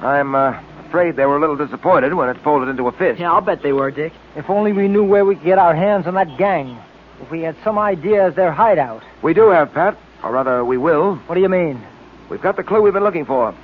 [0.00, 3.20] I'm uh, afraid they were a little disappointed when it folded into a fist.
[3.20, 4.12] Yeah, I'll bet they were, Dick.
[4.36, 6.78] If only we knew where we could get our hands on that gang.
[7.20, 9.02] If we had some idea of their hideout.
[9.22, 9.98] We do have, Pat.
[10.22, 11.16] Or rather, we will.
[11.26, 11.82] What do you mean?
[12.30, 13.54] We've got the clue we've been looking for.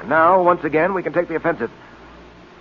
[0.00, 1.70] And now, once again, we can take the offensive.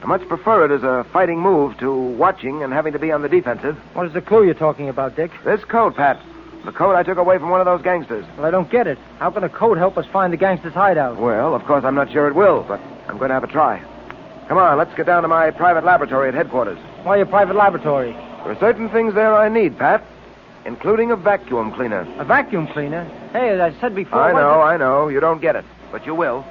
[0.01, 3.21] I much prefer it as a fighting move to watching and having to be on
[3.21, 3.77] the defensive.
[3.93, 5.31] What is the clue you're talking about, Dick?
[5.43, 6.21] This coat, Pat.
[6.65, 8.25] The coat I took away from one of those gangsters.
[8.35, 8.97] Well, I don't get it.
[9.19, 11.17] How can a coat help us find the gangster's hideout?
[11.17, 13.79] Well, of course, I'm not sure it will, but I'm going to have a try.
[14.47, 16.77] Come on, let's get down to my private laboratory at headquarters.
[17.03, 18.11] Why your private laboratory?
[18.11, 20.03] There are certain things there I need, Pat,
[20.67, 22.05] including a vacuum cleaner.
[22.19, 23.05] A vacuum cleaner?
[23.31, 24.21] Hey, as I said before.
[24.21, 25.07] I know, I know.
[25.07, 26.45] You don't get it, but you will.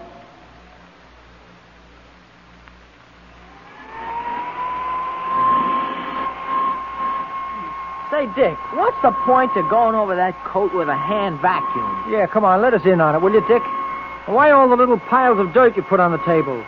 [8.11, 12.11] Say, Dick, what's the point of going over that coat with a hand vacuum?
[12.11, 13.63] Yeah, come on, let us in on it, will you, Dick?
[14.25, 16.65] Why all the little piles of dirt you put on the table?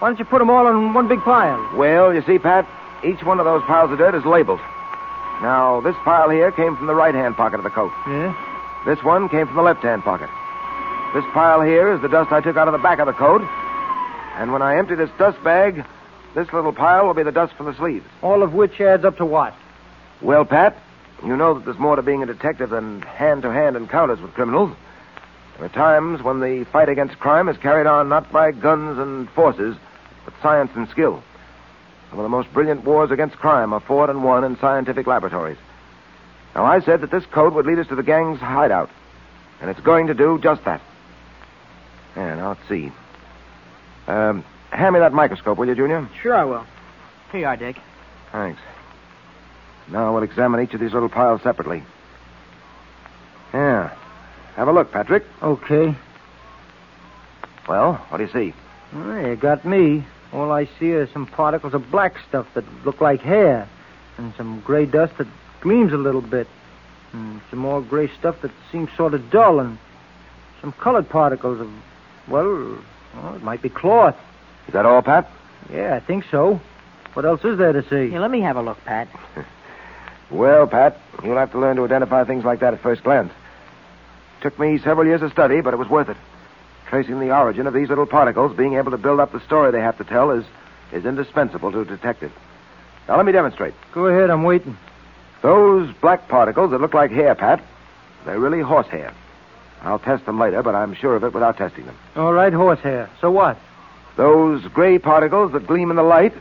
[0.00, 1.58] Why don't you put them all in one big pile?
[1.74, 2.68] Well, you see, Pat,
[3.02, 4.60] each one of those piles of dirt is labeled.
[5.42, 7.92] Now, this pile here came from the right hand pocket of the coat.
[8.06, 8.34] Yeah?
[8.84, 10.28] This one came from the left hand pocket.
[11.14, 13.42] This pile here is the dust I took out of the back of the coat.
[14.36, 15.84] And when I empty this dust bag,
[16.34, 18.06] this little pile will be the dust from the sleeves.
[18.22, 19.54] All of which adds up to what?
[20.20, 20.76] Well, Pat,
[21.24, 24.34] you know that there's more to being a detective than hand to hand encounters with
[24.34, 24.76] criminals.
[25.56, 29.28] There are times when the fight against crime is carried on not by guns and
[29.30, 29.76] forces,
[30.24, 31.22] but science and skill.
[32.10, 35.58] Some of the most brilliant wars against crime are fought and won in scientific laboratories.
[36.54, 38.90] Now, I said that this code would lead us to the gang's hideout,
[39.60, 40.80] and it's going to do just that.
[42.16, 42.90] Yeah, now let's see.
[44.08, 46.08] Um, hand me that microscope, will you, Junior?
[46.20, 46.66] Sure, I will.
[47.30, 47.76] Here you are, Dick.
[48.32, 48.60] Thanks.
[49.88, 51.82] Now we'll examine each of these little piles separately.
[53.54, 53.96] Yeah.
[54.56, 55.24] Have a look, Patrick.
[55.42, 55.96] Okay.
[57.68, 58.54] Well, what do you see?
[58.92, 60.04] Well, you got me.
[60.32, 63.68] All I see are some particles of black stuff that look like hair,
[64.16, 65.26] and some gray dust that
[65.60, 66.46] gleams a little bit,
[67.12, 69.78] and some more gray stuff that seems sort of dull, and
[70.60, 71.70] some colored particles of,
[72.28, 72.78] well,
[73.14, 74.16] well, it might be cloth.
[74.68, 75.30] Is that all, Pat?
[75.72, 76.60] Yeah, I think so.
[77.14, 78.10] What else is there to see?
[78.10, 79.08] Here, let me have a look, Pat.
[80.30, 83.32] Well, Pat, you'll have to learn to identify things like that at first glance.
[84.42, 86.16] Took me several years of study, but it was worth it.
[86.90, 89.80] Tracing the origin of these little particles, being able to build up the story they
[89.80, 90.44] have to tell, is,
[90.92, 92.32] is indispensable to a detective.
[93.06, 93.74] Now, let me demonstrate.
[93.92, 94.76] Go ahead, I'm waiting.
[95.40, 97.62] Those black particles that look like hair, Pat,
[98.26, 99.14] they're really horsehair.
[99.82, 101.96] I'll test them later, but I'm sure of it without testing them.
[102.16, 103.08] All right, horsehair.
[103.20, 103.56] So what?
[104.16, 106.34] Those gray particles that gleam in the light,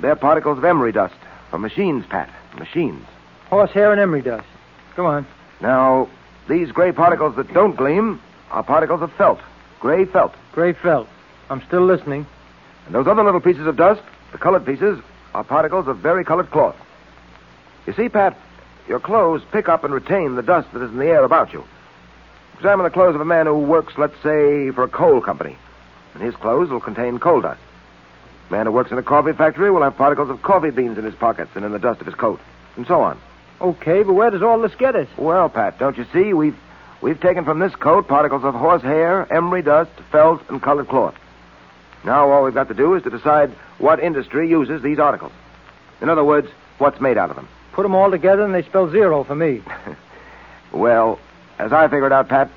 [0.00, 1.14] they're particles of emery dust
[1.48, 2.28] from machines, Pat.
[2.58, 3.06] Machines.
[3.50, 4.48] Horsehair and emery dust.
[4.96, 5.26] Come on.
[5.60, 6.08] Now,
[6.48, 9.38] these gray particles that don't gleam are particles of felt.
[9.82, 10.32] Gray felt.
[10.52, 11.08] Gray felt.
[11.50, 12.24] I'm still listening.
[12.86, 15.00] And those other little pieces of dust, the colored pieces,
[15.34, 16.76] are particles of varicolored cloth.
[17.88, 18.38] You see, Pat,
[18.86, 21.64] your clothes pick up and retain the dust that is in the air about you.
[22.54, 25.56] Examine the clothes of a man who works, let's say, for a coal company.
[26.14, 27.60] And his clothes will contain coal dust.
[28.50, 31.04] A man who works in a coffee factory will have particles of coffee beans in
[31.04, 32.38] his pockets and in the dust of his coat.
[32.76, 33.20] And so on.
[33.60, 35.08] Okay, but where does all this get us?
[35.16, 36.34] Well, Pat, don't you see?
[36.34, 36.56] We've
[37.02, 41.14] we've taken from this coat particles of horsehair, emery dust, felt, and colored cloth.
[42.04, 45.32] Now all we've got to do is to decide what industry uses these articles.
[46.00, 46.48] In other words,
[46.78, 47.48] what's made out of them.
[47.72, 49.62] Put them all together and they spell zero for me.
[50.72, 51.20] Well,
[51.58, 52.50] as I figured out, Pat,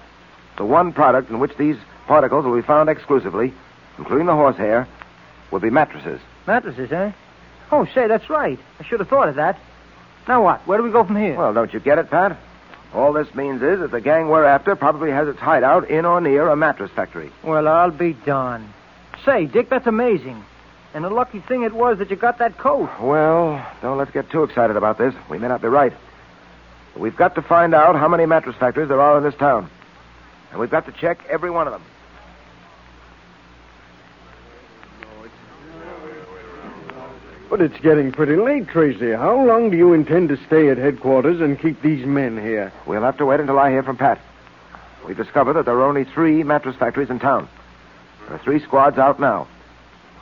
[0.58, 1.76] the one product in which these
[2.08, 3.54] particles will be found exclusively,
[3.98, 4.88] including the horsehair,
[5.52, 6.20] will be mattresses.
[6.48, 7.12] Mattresses, eh?
[7.72, 8.60] Oh, say, that's right.
[8.80, 9.60] I should have thought of that.
[10.28, 10.66] Now what?
[10.66, 11.36] Where do we go from here?
[11.36, 12.38] Well, don't you get it, Pat?
[12.96, 16.22] All this means is that the gang we're after probably has its hideout in or
[16.22, 17.30] near a mattress factory.
[17.44, 18.72] Well, I'll be darned.
[19.26, 20.42] Say, Dick, that's amazing.
[20.94, 22.90] And a lucky thing it was that you got that coat.
[23.02, 25.14] Well, don't let's get too excited about this.
[25.30, 25.92] We may not be right.
[26.94, 29.70] But we've got to find out how many mattress factories there are in this town.
[30.52, 31.84] And we've got to check every one of them.
[37.50, 39.12] But it's getting pretty late, Tracy.
[39.12, 42.74] How long do you intend to stay at headquarters and keep these men here?
[42.86, 44.20] We'll have to wait until I hear from Pat.
[45.08, 47.48] We've discovered that there are only three mattress factories in town.
[48.26, 49.48] There are three squads out now.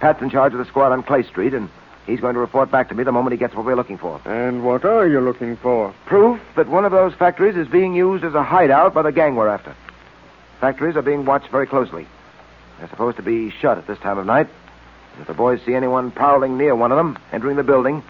[0.01, 1.69] Pat's in charge of the squad on Clay Street, And
[2.05, 4.19] he's going to report back to me the moment he gets what we're looking for.
[4.25, 5.93] And what are you looking for?
[6.05, 9.35] Proof that one of those factories is being used as a hideout by the gang
[9.35, 9.73] we're after.
[10.59, 12.05] Factories are being watched very closely.
[12.79, 14.49] They're supposed to be shut at this time of night.
[15.19, 18.03] If the boys see anyone prowling near one of them, entering the building,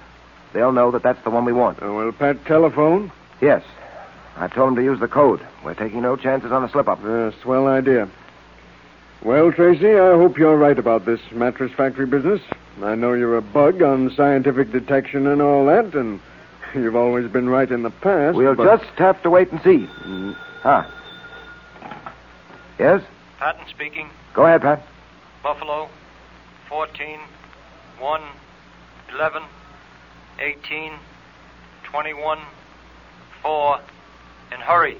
[0.53, 1.81] they'll know that that's the one we want.
[1.83, 3.11] Uh, will Pat telephone?
[3.41, 3.63] Yes.
[4.37, 5.45] I've told him to use the code.
[5.63, 7.03] We're taking no chances on a slip up.
[7.03, 8.09] Uh, swell idea.
[9.23, 12.41] Well, Tracy, I hope you're right about this mattress factory business.
[12.81, 16.19] I know you're a bug on scientific detection and all that, and
[16.75, 18.35] you've always been right in the past.
[18.35, 19.87] We'll but- just have to wait and see.
[20.61, 20.83] huh?
[22.79, 23.01] Yes?
[23.39, 24.09] Patton speaking.
[24.33, 24.83] Go ahead, Pat.
[25.43, 25.89] Buffalo,
[26.69, 27.19] 14,
[27.99, 28.21] 1,
[29.13, 29.43] 11,
[30.39, 30.91] 18,
[31.83, 32.39] 21,
[33.41, 33.79] 4,
[34.51, 34.97] and hurry.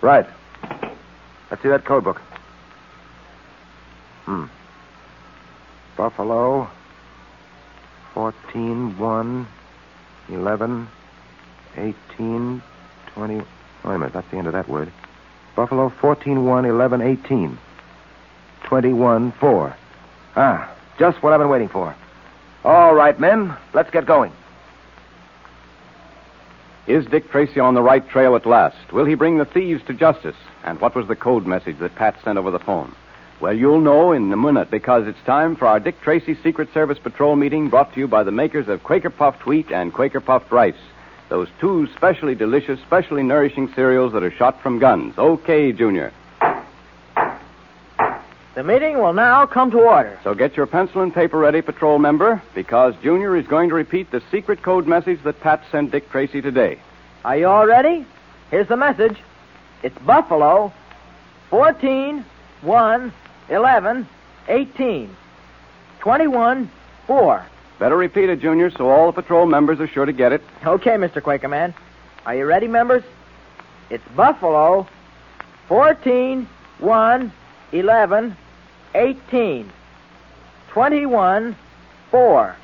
[0.00, 0.26] Right.
[1.50, 2.20] Let's see that code book.
[4.24, 4.46] Hmm.
[5.96, 6.68] Buffalo,
[8.14, 9.46] 14, 1,
[10.28, 10.88] 11,
[11.76, 12.62] 18,
[13.14, 13.34] 20.
[13.34, 13.44] Wait
[13.84, 14.92] a minute, that's the end of that word.
[15.56, 17.58] Buffalo, 14, 1, 11, 18,
[18.64, 19.76] 21, 4.
[20.36, 21.94] Ah, just what I've been waiting for.
[22.64, 24.32] All right, men, let's get going.
[26.86, 28.92] Is Dick Tracy on the right trail at last?
[28.92, 30.36] Will he bring the thieves to justice?
[30.64, 32.94] And what was the code message that Pat sent over the phone?
[33.40, 36.98] Well, you'll know in a minute because it's time for our Dick Tracy Secret Service
[36.98, 40.52] Patrol meeting brought to you by the makers of Quaker Puffed wheat and Quaker puffed
[40.52, 40.74] rice.
[41.28, 45.16] Those two specially delicious, specially nourishing cereals that are shot from guns.
[45.18, 46.12] Okay, Junior.
[48.54, 50.18] The meeting will now come to order.
[50.22, 54.10] So get your pencil and paper ready, patrol member, because Junior is going to repeat
[54.10, 56.78] the secret code message that Pat sent Dick Tracy today.
[57.24, 58.04] Are you all ready?
[58.50, 59.16] Here's the message.
[59.82, 60.70] It's Buffalo,
[61.48, 62.22] 14,
[62.60, 63.12] 1,
[63.48, 64.08] 11,
[64.48, 65.16] 18,
[66.00, 66.70] 21,
[67.06, 67.46] 4.
[67.78, 70.42] Better repeat it, Junior, so all the patrol members are sure to get it.
[70.66, 71.22] Okay, Mr.
[71.22, 71.72] Quakerman.
[72.26, 73.02] Are you ready, members?
[73.88, 74.86] It's Buffalo,
[75.68, 76.46] 14,
[76.80, 77.32] 1,
[77.72, 78.36] 11,
[78.94, 79.70] 18,
[80.70, 81.56] 21,
[82.10, 82.56] 4.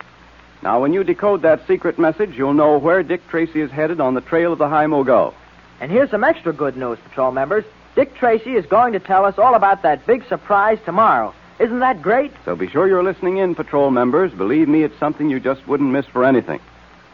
[0.62, 4.14] Now, when you decode that secret message, you'll know where Dick Tracy is headed on
[4.14, 5.34] the trail of theIgh Mogul.
[5.80, 7.64] And here's some extra good news, patrol members.
[7.94, 11.32] Dick Tracy is going to tell us all about that big surprise tomorrow.
[11.60, 12.32] Isn't that great?
[12.44, 14.32] So be sure you're listening in, patrol members.
[14.32, 16.60] Believe me, it's something you just wouldn't miss for anything.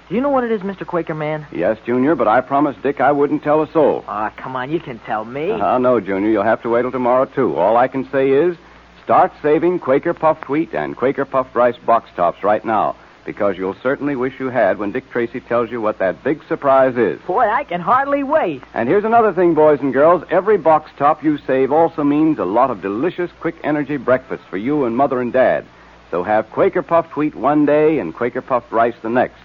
[0.08, 0.86] Do you know what it is, Mr.
[0.86, 1.46] Quaker Man?
[1.50, 2.14] Yes, Junior.
[2.14, 4.04] but I promised Dick I wouldn't tell a soul.
[4.06, 5.50] Ah, come on, you can tell me.
[5.50, 7.56] Ah, no, Junior, you'll have to wait till tomorrow, too.
[7.56, 8.56] All I can say is
[9.04, 12.96] start saving Quaker puffed wheat and Quaker puffed rice box tops right now,
[13.26, 16.96] because you'll certainly wish you had when Dick Tracy tells you what that big surprise
[16.96, 17.20] is.
[17.26, 18.62] Boy, I can hardly wait.
[18.72, 20.24] And here's another thing, boys and girls.
[20.30, 24.56] Every box top you save also means a lot of delicious, quick energy breakfasts for
[24.56, 25.66] you and Mother and Dad.
[26.10, 29.40] So have Quaker puffed wheat one day and Quaker puffed rice the next.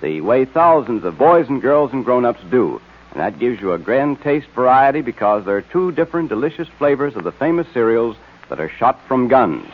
[0.00, 2.80] The way thousands of boys and girls and grown-ups do.
[3.12, 7.14] And that gives you a grand taste variety because there are two different delicious flavors
[7.14, 8.16] of the famous cereals
[8.48, 9.66] that are shot from guns.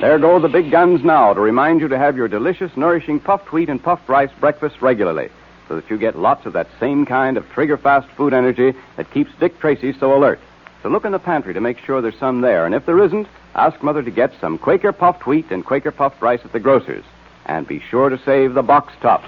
[0.00, 3.52] There go the big guns now to remind you to have your delicious, nourishing puffed
[3.52, 5.28] wheat and puffed rice breakfast regularly
[5.68, 9.10] so that you get lots of that same kind of trigger fast food energy that
[9.10, 10.40] keeps Dick Tracy so alert.
[10.82, 13.28] So look in the pantry to make sure there's some there, and if there isn't,
[13.54, 17.04] ask Mother to get some Quaker puffed wheat and Quaker puffed rice at the grocer's.
[17.48, 19.24] And be sure to save the box tops.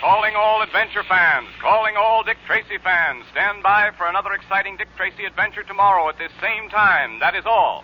[0.00, 3.24] Calling all adventure fans, calling all Dick Tracy fans.
[3.32, 7.18] Stand by for another exciting Dick Tracy adventure tomorrow at this same time.
[7.20, 7.82] That is all.